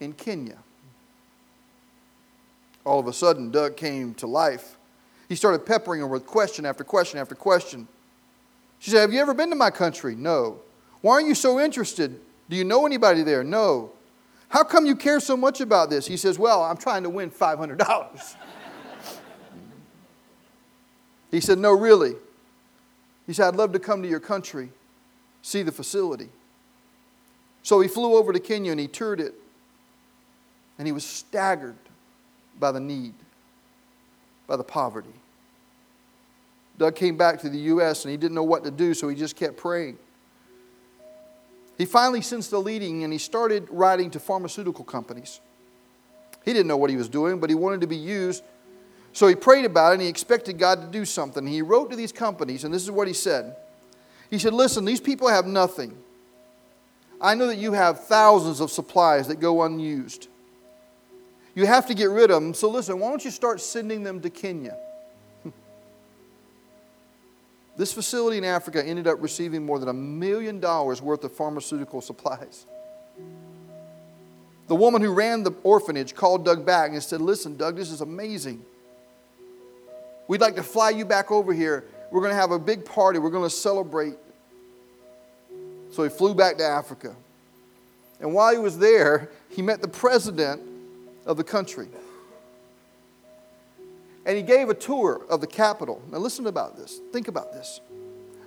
in 0.00 0.12
Kenya. 0.12 0.58
All 2.84 2.98
of 2.98 3.06
a 3.06 3.12
sudden, 3.12 3.50
Doug 3.50 3.76
came 3.76 4.14
to 4.14 4.26
life. 4.26 4.76
He 5.28 5.34
started 5.34 5.66
peppering 5.66 6.00
her 6.00 6.06
with 6.06 6.26
question 6.26 6.64
after 6.64 6.84
question 6.84 7.18
after 7.18 7.34
question. 7.34 7.86
She 8.78 8.90
said, 8.90 9.02
Have 9.02 9.12
you 9.12 9.20
ever 9.20 9.34
been 9.34 9.50
to 9.50 9.56
my 9.56 9.70
country? 9.70 10.14
No. 10.14 10.60
Why 11.00 11.14
are 11.14 11.20
you 11.20 11.34
so 11.34 11.60
interested? 11.60 12.18
Do 12.48 12.56
you 12.56 12.64
know 12.64 12.86
anybody 12.86 13.22
there? 13.22 13.44
No. 13.44 13.92
How 14.48 14.64
come 14.64 14.86
you 14.86 14.96
care 14.96 15.20
so 15.20 15.36
much 15.36 15.60
about 15.60 15.90
this? 15.90 16.06
He 16.06 16.16
says, 16.16 16.38
Well, 16.38 16.62
I'm 16.62 16.78
trying 16.78 17.02
to 17.02 17.10
win 17.10 17.30
$500. 17.30 18.36
he 21.30 21.40
said, 21.40 21.58
No, 21.58 21.72
really. 21.72 22.14
He 23.26 23.34
said, 23.34 23.48
I'd 23.48 23.56
love 23.56 23.72
to 23.72 23.78
come 23.78 24.00
to 24.02 24.08
your 24.08 24.20
country, 24.20 24.70
see 25.42 25.62
the 25.62 25.72
facility. 25.72 26.30
So 27.62 27.80
he 27.80 27.88
flew 27.88 28.14
over 28.14 28.32
to 28.32 28.40
Kenya 28.40 28.70
and 28.70 28.80
he 28.80 28.88
toured 28.88 29.20
it 29.20 29.34
and 30.78 30.86
he 30.86 30.92
was 30.92 31.04
staggered 31.04 31.76
by 32.58 32.72
the 32.72 32.80
need, 32.80 33.14
by 34.46 34.56
the 34.56 34.64
poverty. 34.64 35.08
Doug 36.78 36.94
came 36.94 37.16
back 37.16 37.40
to 37.40 37.48
the 37.48 37.58
U.S. 37.58 38.04
and 38.04 38.12
he 38.12 38.16
didn't 38.16 38.34
know 38.34 38.44
what 38.44 38.64
to 38.64 38.70
do, 38.70 38.94
so 38.94 39.08
he 39.08 39.16
just 39.16 39.34
kept 39.36 39.56
praying. 39.56 39.98
He 41.76 41.84
finally 41.84 42.20
sensed 42.20 42.50
the 42.50 42.60
leading 42.60 43.04
and 43.04 43.12
he 43.12 43.18
started 43.18 43.68
writing 43.70 44.10
to 44.10 44.20
pharmaceutical 44.20 44.84
companies. 44.84 45.40
He 46.44 46.52
didn't 46.52 46.66
know 46.66 46.76
what 46.76 46.90
he 46.90 46.96
was 46.96 47.08
doing, 47.08 47.40
but 47.40 47.50
he 47.50 47.56
wanted 47.56 47.80
to 47.82 47.86
be 47.86 47.96
used. 47.96 48.42
So 49.12 49.26
he 49.26 49.34
prayed 49.34 49.64
about 49.64 49.90
it 49.90 49.94
and 49.94 50.02
he 50.02 50.08
expected 50.08 50.58
God 50.58 50.80
to 50.80 50.86
do 50.86 51.04
something. 51.04 51.46
He 51.46 51.62
wrote 51.62 51.90
to 51.90 51.96
these 51.96 52.12
companies, 52.12 52.64
and 52.64 52.72
this 52.72 52.82
is 52.82 52.90
what 52.90 53.08
he 53.08 53.14
said 53.14 53.56
He 54.30 54.38
said, 54.38 54.52
Listen, 54.52 54.84
these 54.84 55.00
people 55.00 55.28
have 55.28 55.46
nothing. 55.46 55.96
I 57.20 57.34
know 57.34 57.48
that 57.48 57.58
you 57.58 57.72
have 57.72 58.04
thousands 58.04 58.60
of 58.60 58.70
supplies 58.70 59.26
that 59.28 59.40
go 59.40 59.62
unused. 59.62 60.28
You 61.58 61.66
have 61.66 61.86
to 61.86 61.94
get 61.94 62.10
rid 62.10 62.30
of 62.30 62.40
them. 62.40 62.54
So 62.54 62.70
listen, 62.70 63.00
why 63.00 63.08
don't 63.08 63.24
you 63.24 63.32
start 63.32 63.60
sending 63.60 64.04
them 64.04 64.20
to 64.20 64.30
Kenya? 64.30 64.76
this 67.76 67.92
facility 67.92 68.38
in 68.38 68.44
Africa 68.44 68.80
ended 68.80 69.08
up 69.08 69.20
receiving 69.20 69.66
more 69.66 69.80
than 69.80 69.88
a 69.88 69.92
million 69.92 70.60
dollars 70.60 71.02
worth 71.02 71.24
of 71.24 71.32
pharmaceutical 71.32 72.00
supplies. 72.00 72.64
The 74.68 74.76
woman 74.76 75.02
who 75.02 75.12
ran 75.12 75.42
the 75.42 75.50
orphanage 75.64 76.14
called 76.14 76.44
Doug 76.44 76.64
back 76.64 76.92
and 76.92 77.02
said, 77.02 77.20
Listen, 77.20 77.56
Doug, 77.56 77.74
this 77.74 77.90
is 77.90 78.02
amazing. 78.02 78.64
We'd 80.28 80.40
like 80.40 80.54
to 80.54 80.62
fly 80.62 80.90
you 80.90 81.04
back 81.04 81.32
over 81.32 81.52
here. 81.52 81.86
We're 82.12 82.20
going 82.20 82.30
to 82.30 82.40
have 82.40 82.52
a 82.52 82.58
big 82.60 82.84
party. 82.84 83.18
We're 83.18 83.30
going 83.30 83.50
to 83.50 83.50
celebrate. 83.50 84.14
So 85.90 86.04
he 86.04 86.08
flew 86.08 86.36
back 86.36 86.58
to 86.58 86.64
Africa. 86.64 87.16
And 88.20 88.32
while 88.32 88.52
he 88.52 88.58
was 88.58 88.78
there, 88.78 89.32
he 89.50 89.60
met 89.60 89.82
the 89.82 89.88
president 89.88 90.77
of 91.28 91.36
the 91.36 91.44
country. 91.44 91.86
And 94.26 94.36
he 94.36 94.42
gave 94.42 94.68
a 94.68 94.74
tour 94.74 95.24
of 95.30 95.40
the 95.40 95.46
capital. 95.46 96.02
Now, 96.10 96.18
listen 96.18 96.46
about 96.48 96.76
this. 96.76 97.00
Think 97.12 97.28
about 97.28 97.52
this. 97.52 97.80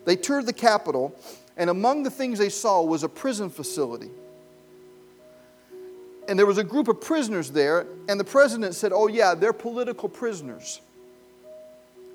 They 0.03 0.15
toured 0.15 0.47
the 0.47 0.53
capital, 0.53 1.15
and 1.55 1.69
among 1.69 2.03
the 2.03 2.09
things 2.09 2.39
they 2.39 2.49
saw 2.49 2.81
was 2.81 3.03
a 3.03 3.09
prison 3.09 3.49
facility. 3.49 4.09
And 6.27 6.37
there 6.37 6.45
was 6.45 6.57
a 6.57 6.63
group 6.63 6.87
of 6.87 6.99
prisoners 6.99 7.51
there, 7.51 7.85
and 8.09 8.19
the 8.19 8.23
president 8.23 8.75
said, 8.75 8.91
Oh, 8.93 9.07
yeah, 9.07 9.35
they're 9.35 9.53
political 9.53 10.09
prisoners. 10.09 10.81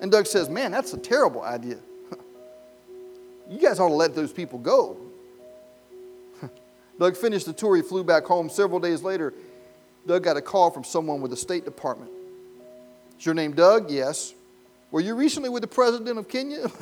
And 0.01 0.11
Doug 0.11 0.27
says, 0.27 0.49
Man, 0.49 0.73
that's 0.73 0.93
a 0.93 0.99
terrible 0.99 1.43
idea. 1.43 1.79
you 3.51 3.59
guys 3.61 3.79
ought 3.79 3.89
to 3.89 3.95
let 3.95 4.15
those 4.15 4.33
people 4.33 4.59
go. 4.59 4.97
Doug 6.99 7.17
finished 7.17 7.47
the 7.47 7.53
tour. 7.53 7.77
He 7.77 7.83
flew 7.83 8.05
back 8.05 8.25
home. 8.25 8.49
Several 8.49 8.81
days 8.81 9.03
later, 9.03 9.33
Doug 10.07 10.23
got 10.23 10.37
a 10.37 10.43
call 10.43 10.71
from 10.71 10.85
someone 10.85 11.21
with 11.21 11.31
the 11.31 11.37
State 11.37 11.65
Department. 11.65 12.11
Is 13.19 13.27
your 13.27 13.35
name 13.35 13.53
Doug? 13.53 13.91
Yes. 13.91 14.35
Were 14.91 15.01
you 15.01 15.15
recently 15.15 15.49
with 15.49 15.63
the 15.63 15.69
president 15.69 16.19
of 16.19 16.29
Kenya? 16.29 16.71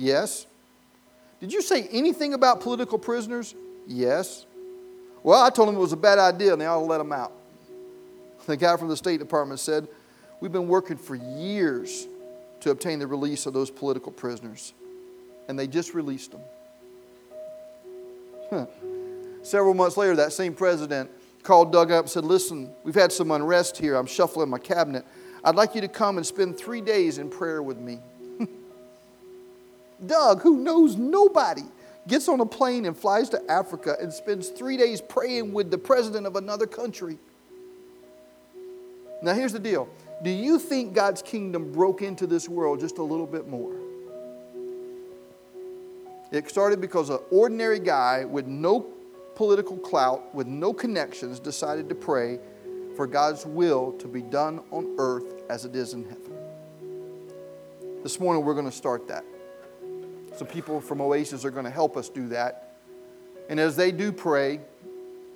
Yes. 0.00 0.46
Did 1.40 1.52
you 1.52 1.60
say 1.60 1.88
anything 1.90 2.32
about 2.32 2.60
political 2.60 3.00
prisoners? 3.00 3.56
Yes. 3.88 4.46
Well, 5.24 5.42
I 5.42 5.50
told 5.50 5.68
him 5.68 5.74
it 5.74 5.80
was 5.80 5.92
a 5.92 5.96
bad 5.96 6.20
idea 6.20 6.52
and 6.52 6.60
they 6.60 6.66
ought 6.66 6.78
to 6.78 6.84
let 6.84 6.98
them 6.98 7.12
out. 7.12 7.32
The 8.46 8.56
guy 8.56 8.76
from 8.76 8.86
the 8.86 8.96
State 8.96 9.18
Department 9.18 9.58
said, 9.58 9.88
We've 10.40 10.52
been 10.52 10.68
working 10.68 10.96
for 10.96 11.16
years 11.16 12.06
to 12.60 12.70
obtain 12.70 13.00
the 13.00 13.08
release 13.08 13.46
of 13.46 13.54
those 13.54 13.70
political 13.70 14.12
prisoners, 14.12 14.72
and 15.48 15.58
they 15.58 15.66
just 15.66 15.94
released 15.94 16.32
them. 18.50 18.68
Several 19.42 19.74
months 19.74 19.96
later, 19.96 20.14
that 20.14 20.32
same 20.32 20.54
president 20.54 21.10
called 21.42 21.72
Doug 21.72 21.90
up 21.90 22.04
and 22.04 22.10
said, 22.10 22.24
Listen, 22.24 22.70
we've 22.84 22.94
had 22.94 23.12
some 23.12 23.30
unrest 23.30 23.78
here. 23.78 23.96
I'm 23.96 24.06
shuffling 24.06 24.48
my 24.48 24.58
cabinet. 24.58 25.04
I'd 25.44 25.54
like 25.54 25.74
you 25.74 25.80
to 25.80 25.88
come 25.88 26.16
and 26.16 26.26
spend 26.26 26.58
three 26.58 26.80
days 26.80 27.18
in 27.18 27.30
prayer 27.30 27.62
with 27.62 27.78
me. 27.78 27.98
Doug, 30.06 30.42
who 30.42 30.58
knows 30.58 30.96
nobody, 30.96 31.64
gets 32.06 32.28
on 32.28 32.40
a 32.40 32.46
plane 32.46 32.86
and 32.86 32.96
flies 32.96 33.28
to 33.30 33.50
Africa 33.50 33.96
and 34.00 34.12
spends 34.12 34.48
three 34.48 34.76
days 34.76 35.00
praying 35.00 35.52
with 35.52 35.70
the 35.70 35.78
president 35.78 36.26
of 36.26 36.36
another 36.36 36.66
country. 36.66 37.18
Now, 39.22 39.34
here's 39.34 39.52
the 39.52 39.58
deal 39.58 39.88
do 40.22 40.30
you 40.30 40.58
think 40.58 40.94
God's 40.94 41.22
kingdom 41.22 41.70
broke 41.72 42.02
into 42.02 42.26
this 42.26 42.48
world 42.48 42.80
just 42.80 42.98
a 42.98 43.02
little 43.02 43.26
bit 43.26 43.46
more? 43.46 43.72
It 46.30 46.48
started 46.50 46.80
because 46.80 47.08
an 47.08 47.20
ordinary 47.30 47.78
guy 47.78 48.24
with 48.24 48.46
no 48.46 48.80
political 49.38 49.76
clout, 49.76 50.34
with 50.34 50.48
no 50.48 50.72
connections, 50.72 51.38
decided 51.38 51.88
to 51.88 51.94
pray 51.94 52.40
for 52.96 53.06
God's 53.06 53.46
will 53.46 53.92
to 53.92 54.08
be 54.08 54.20
done 54.20 54.60
on 54.72 54.96
earth 54.98 55.44
as 55.48 55.64
it 55.64 55.76
is 55.76 55.92
in 55.92 56.02
heaven. 56.02 56.32
This 58.02 58.18
morning, 58.18 58.44
we're 58.44 58.54
going 58.54 58.68
to 58.68 58.76
start 58.76 59.06
that. 59.06 59.24
Some 60.36 60.48
people 60.48 60.80
from 60.80 61.00
Oasis 61.00 61.44
are 61.44 61.52
going 61.52 61.66
to 61.66 61.70
help 61.70 61.96
us 61.96 62.08
do 62.08 62.26
that. 62.30 62.74
And 63.48 63.60
as 63.60 63.76
they 63.76 63.92
do 63.92 64.10
pray, 64.10 64.58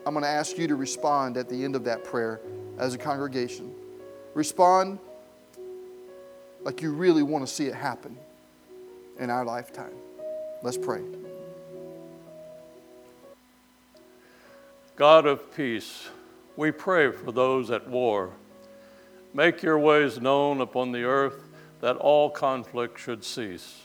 I'm 0.04 0.14
going 0.14 0.24
to 0.24 0.28
ask 0.28 0.58
you 0.58 0.66
to 0.66 0.74
respond 0.74 1.36
at 1.36 1.48
the 1.48 1.64
end 1.64 1.76
of 1.76 1.84
that 1.84 2.02
prayer 2.02 2.40
as 2.78 2.94
a 2.94 2.98
congregation. 2.98 3.72
Respond 4.34 4.98
like 6.62 6.82
you 6.82 6.92
really 6.92 7.22
want 7.22 7.46
to 7.46 7.52
see 7.52 7.66
it 7.66 7.74
happen 7.74 8.18
in 9.20 9.30
our 9.30 9.44
lifetime. 9.44 9.94
Let's 10.64 10.76
pray. 10.76 11.02
God 15.02 15.26
of 15.26 15.52
peace, 15.56 16.10
we 16.56 16.70
pray 16.70 17.10
for 17.10 17.32
those 17.32 17.72
at 17.72 17.88
war. 17.88 18.30
Make 19.34 19.60
your 19.60 19.76
ways 19.76 20.20
known 20.20 20.60
upon 20.60 20.92
the 20.92 21.02
earth 21.02 21.48
that 21.80 21.96
all 21.96 22.30
conflict 22.30 23.00
should 23.00 23.24
cease. 23.24 23.80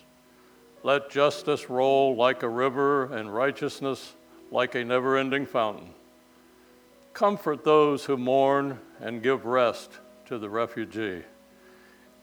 Let 0.84 1.10
justice 1.10 1.72
roll 1.72 2.16
like 2.16 2.44
a 2.44 2.48
river 2.48 3.12
and 3.12 3.34
righteousness 3.34 4.14
like 4.52 4.76
a 4.76 4.86
never 4.86 5.18
ending 5.18 5.48
fountain. 5.48 5.90
Comfort 7.14 7.64
those 7.64 8.06
who 8.06 8.16
mourn 8.16 8.80
and 9.00 9.24
give 9.24 9.44
rest 9.44 9.94
to 10.28 10.38
the 10.38 10.52
refugee. 10.52 11.24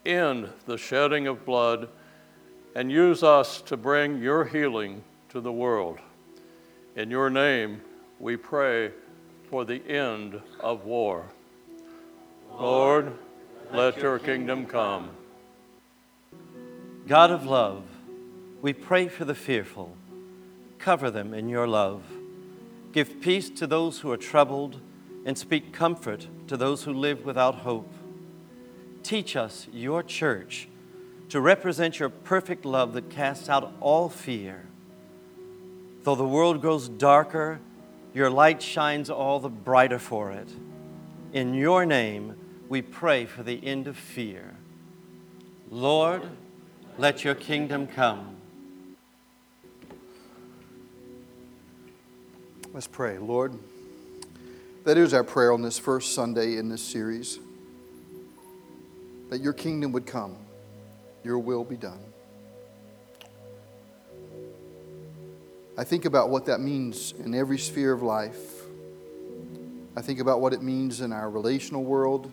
End 0.07 0.51
the 0.67 0.79
shedding 0.79 1.27
of 1.27 1.45
blood 1.45 1.89
and 2.77 2.93
use 2.93 3.25
us 3.25 3.61
to 3.63 3.77
bring 3.77 4.23
your 4.23 4.45
healing 4.45 5.03
to 5.31 5.41
the 5.41 5.51
world. 5.51 5.99
In 6.95 7.11
your 7.11 7.29
name, 7.29 7.81
we 8.19 8.37
pray 8.37 8.93
for 9.51 9.65
the 9.65 9.85
end 9.87 10.41
of 10.61 10.85
war. 10.85 11.25
Lord, 12.59 13.13
let 13.73 13.99
your 13.99 14.19
kingdom 14.19 14.67
come. 14.67 15.11
God 17.07 17.31
of 17.31 17.45
love, 17.45 17.85
we 18.63 18.73
pray 18.73 19.09
for 19.09 19.25
the 19.25 19.35
fearful. 19.35 19.97
Cover 20.79 21.11
them 21.11 21.35
in 21.35 21.49
your 21.49 21.67
love. 21.67 22.03
Give 22.93 23.21
peace 23.21 23.51
to 23.51 23.67
those 23.67 24.01
who 24.01 24.13
are 24.13 24.17
troubled 24.17 24.81
and 25.27 25.37
speak 25.37 25.73
comfort 25.73 26.29
to 26.47 26.57
those 26.57 26.85
who 26.85 26.93
live 26.93 27.25
without 27.25 27.57
hope. 27.57 27.93
Teach 29.03 29.37
us, 29.37 29.67
your 29.73 30.03
church, 30.03 30.69
to 31.29 31.41
represent 31.41 31.99
your 31.99 32.09
perfect 32.09 32.65
love 32.65 32.93
that 32.93 33.11
casts 33.11 33.49
out 33.49 33.73
all 33.81 34.09
fear. 34.09 34.67
Though 36.05 36.15
the 36.15 36.25
world 36.25 36.61
grows 36.61 36.89
darker, 36.89 37.61
your 38.15 38.31
light 38.31 38.63
shines 38.63 39.11
all 39.11 39.41
the 39.41 39.49
brighter 39.51 39.99
for 39.99 40.31
it. 40.31 40.49
In 41.33 41.53
your 41.53 41.85
name, 41.85 42.37
we 42.69 42.81
pray 42.81 43.27
for 43.27 43.43
the 43.43 43.63
end 43.67 43.89
of 43.89 43.97
fear. 43.97 44.55
Lord, 45.69 46.23
let 46.97 47.25
your 47.25 47.35
kingdom 47.35 47.89
come. 47.89 48.37
Let's 52.73 52.87
pray. 52.87 53.19
Lord, 53.19 53.59
that 54.85 54.97
is 54.97 55.13
our 55.13 55.25
prayer 55.25 55.53
on 55.53 55.63
this 55.63 55.79
first 55.79 56.15
Sunday 56.15 56.57
in 56.57 56.69
this 56.69 56.83
series 56.83 57.41
that 59.31 59.41
your 59.41 59.53
kingdom 59.53 59.91
would 59.93 60.07
come, 60.07 60.37
your 61.25 61.39
will 61.39 61.65
be 61.65 61.77
done. 61.77 61.99
I 65.77 65.83
think 65.83 66.05
about 66.05 66.31
what 66.31 66.47
that 66.47 66.61
means 66.61 67.13
in 67.25 67.35
every 67.35 67.59
sphere 67.59 67.93
of 67.93 68.03
life. 68.03 68.63
I 69.97 70.03
think 70.03 70.21
about 70.21 70.41
what 70.41 70.53
it 70.53 70.63
means 70.63 71.01
in 71.01 71.13
our 71.13 71.29
relational 71.29 71.83
world, 71.83 72.31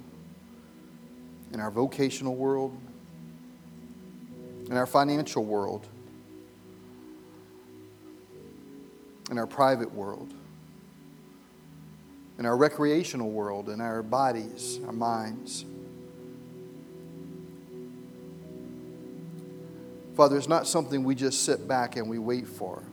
in 1.51 1.59
our 1.59 1.71
vocational 1.71 2.35
world, 2.35 2.77
in 4.69 4.77
our 4.77 4.85
financial 4.85 5.43
world, 5.43 5.87
in 9.31 9.39
our 9.39 9.47
private 9.47 9.91
world, 9.91 10.33
in 12.37 12.45
our 12.45 12.55
recreational 12.55 13.31
world, 13.31 13.69
in 13.69 13.81
our 13.81 14.03
bodies, 14.03 14.79
our 14.85 14.93
minds. 14.93 15.65
Father, 20.15 20.37
it's 20.37 20.47
not 20.47 20.67
something 20.67 21.03
we 21.03 21.15
just 21.15 21.43
sit 21.43 21.67
back 21.67 21.95
and 21.95 22.07
we 22.07 22.19
wait 22.19 22.47
for. 22.47 22.83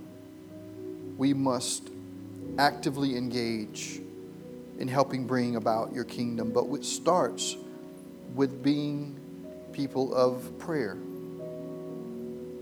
We 1.19 1.35
must 1.35 1.91
actively 2.59 3.17
engage 3.17 4.01
in 4.79 4.89
helping 4.89 5.27
bring 5.27 5.57
about 5.57 5.93
your 5.93 6.05
kingdom, 6.05 6.53
but 6.53 6.65
it 6.73 6.85
starts 6.85 7.57
with 8.35 8.63
being 8.63 9.19
people 9.73 10.15
of 10.15 10.59
prayer. 10.59 10.93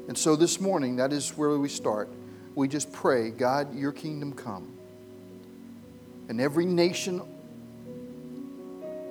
And 0.08 0.16
so 0.16 0.36
this 0.36 0.60
morning, 0.60 0.96
that 0.96 1.12
is 1.12 1.36
where 1.36 1.58
we 1.58 1.68
start. 1.68 2.08
We 2.54 2.68
just 2.68 2.92
pray, 2.92 3.30
God, 3.30 3.74
your 3.74 3.92
kingdom 3.92 4.32
come. 4.32 4.72
And 6.28 6.40
every 6.40 6.64
nation 6.64 7.20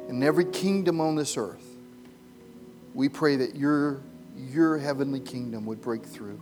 and 0.10 0.24
every 0.24 0.46
kingdom 0.46 1.00
on 1.00 1.16
this 1.16 1.38
earth, 1.38 1.66
we 2.94 3.10
pray 3.10 3.36
that 3.36 3.56
your, 3.56 4.02
your 4.36 4.78
heavenly 4.78 5.20
kingdom 5.20 5.66
would 5.66 5.82
break 5.82 6.04
through. 6.04 6.40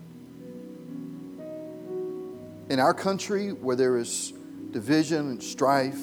In 2.74 2.80
our 2.80 2.96
country, 2.96 3.52
where 3.52 3.76
there 3.76 3.98
is 3.98 4.34
division 4.72 5.30
and 5.30 5.44
strife, 5.44 6.02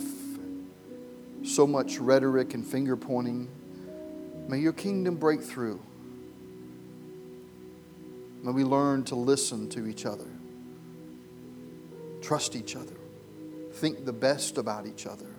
so 1.42 1.66
much 1.66 1.98
rhetoric 1.98 2.54
and 2.54 2.64
finger 2.64 2.96
pointing, 2.96 3.48
may 4.46 4.61
your 4.61 4.72
kingdom 4.72 5.16
break 5.16 5.42
through. 5.42 5.80
May 8.44 8.52
we 8.52 8.62
learn 8.62 9.02
to 9.06 9.16
listen 9.16 9.68
to 9.70 9.88
each 9.88 10.06
other, 10.06 10.28
trust 12.22 12.54
each 12.54 12.76
other, 12.76 12.94
think 13.72 14.04
the 14.04 14.12
best 14.12 14.56
about 14.56 14.87
each 14.87 15.06
other. 15.06 15.35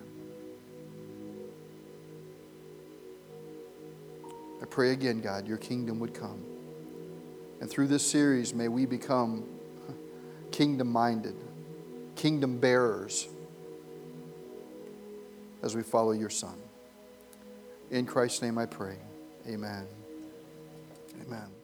I 4.60 4.66
pray 4.66 4.90
again, 4.90 5.22
God, 5.22 5.48
your 5.48 5.56
kingdom 5.56 5.98
would 6.00 6.12
come. 6.12 6.44
And 7.62 7.70
through 7.70 7.86
this 7.86 8.06
series, 8.06 8.52
may 8.52 8.68
we 8.68 8.84
become 8.84 9.46
kingdom 10.52 10.92
minded, 10.92 11.34
kingdom 12.14 12.58
bearers 12.58 13.28
as 15.62 15.74
we 15.74 15.82
follow 15.82 16.12
your 16.12 16.30
Son. 16.30 16.56
In 17.90 18.06
Christ's 18.06 18.42
name 18.42 18.58
I 18.58 18.66
pray. 18.66 18.96
Amen. 19.48 19.86
Amen. 21.26 21.61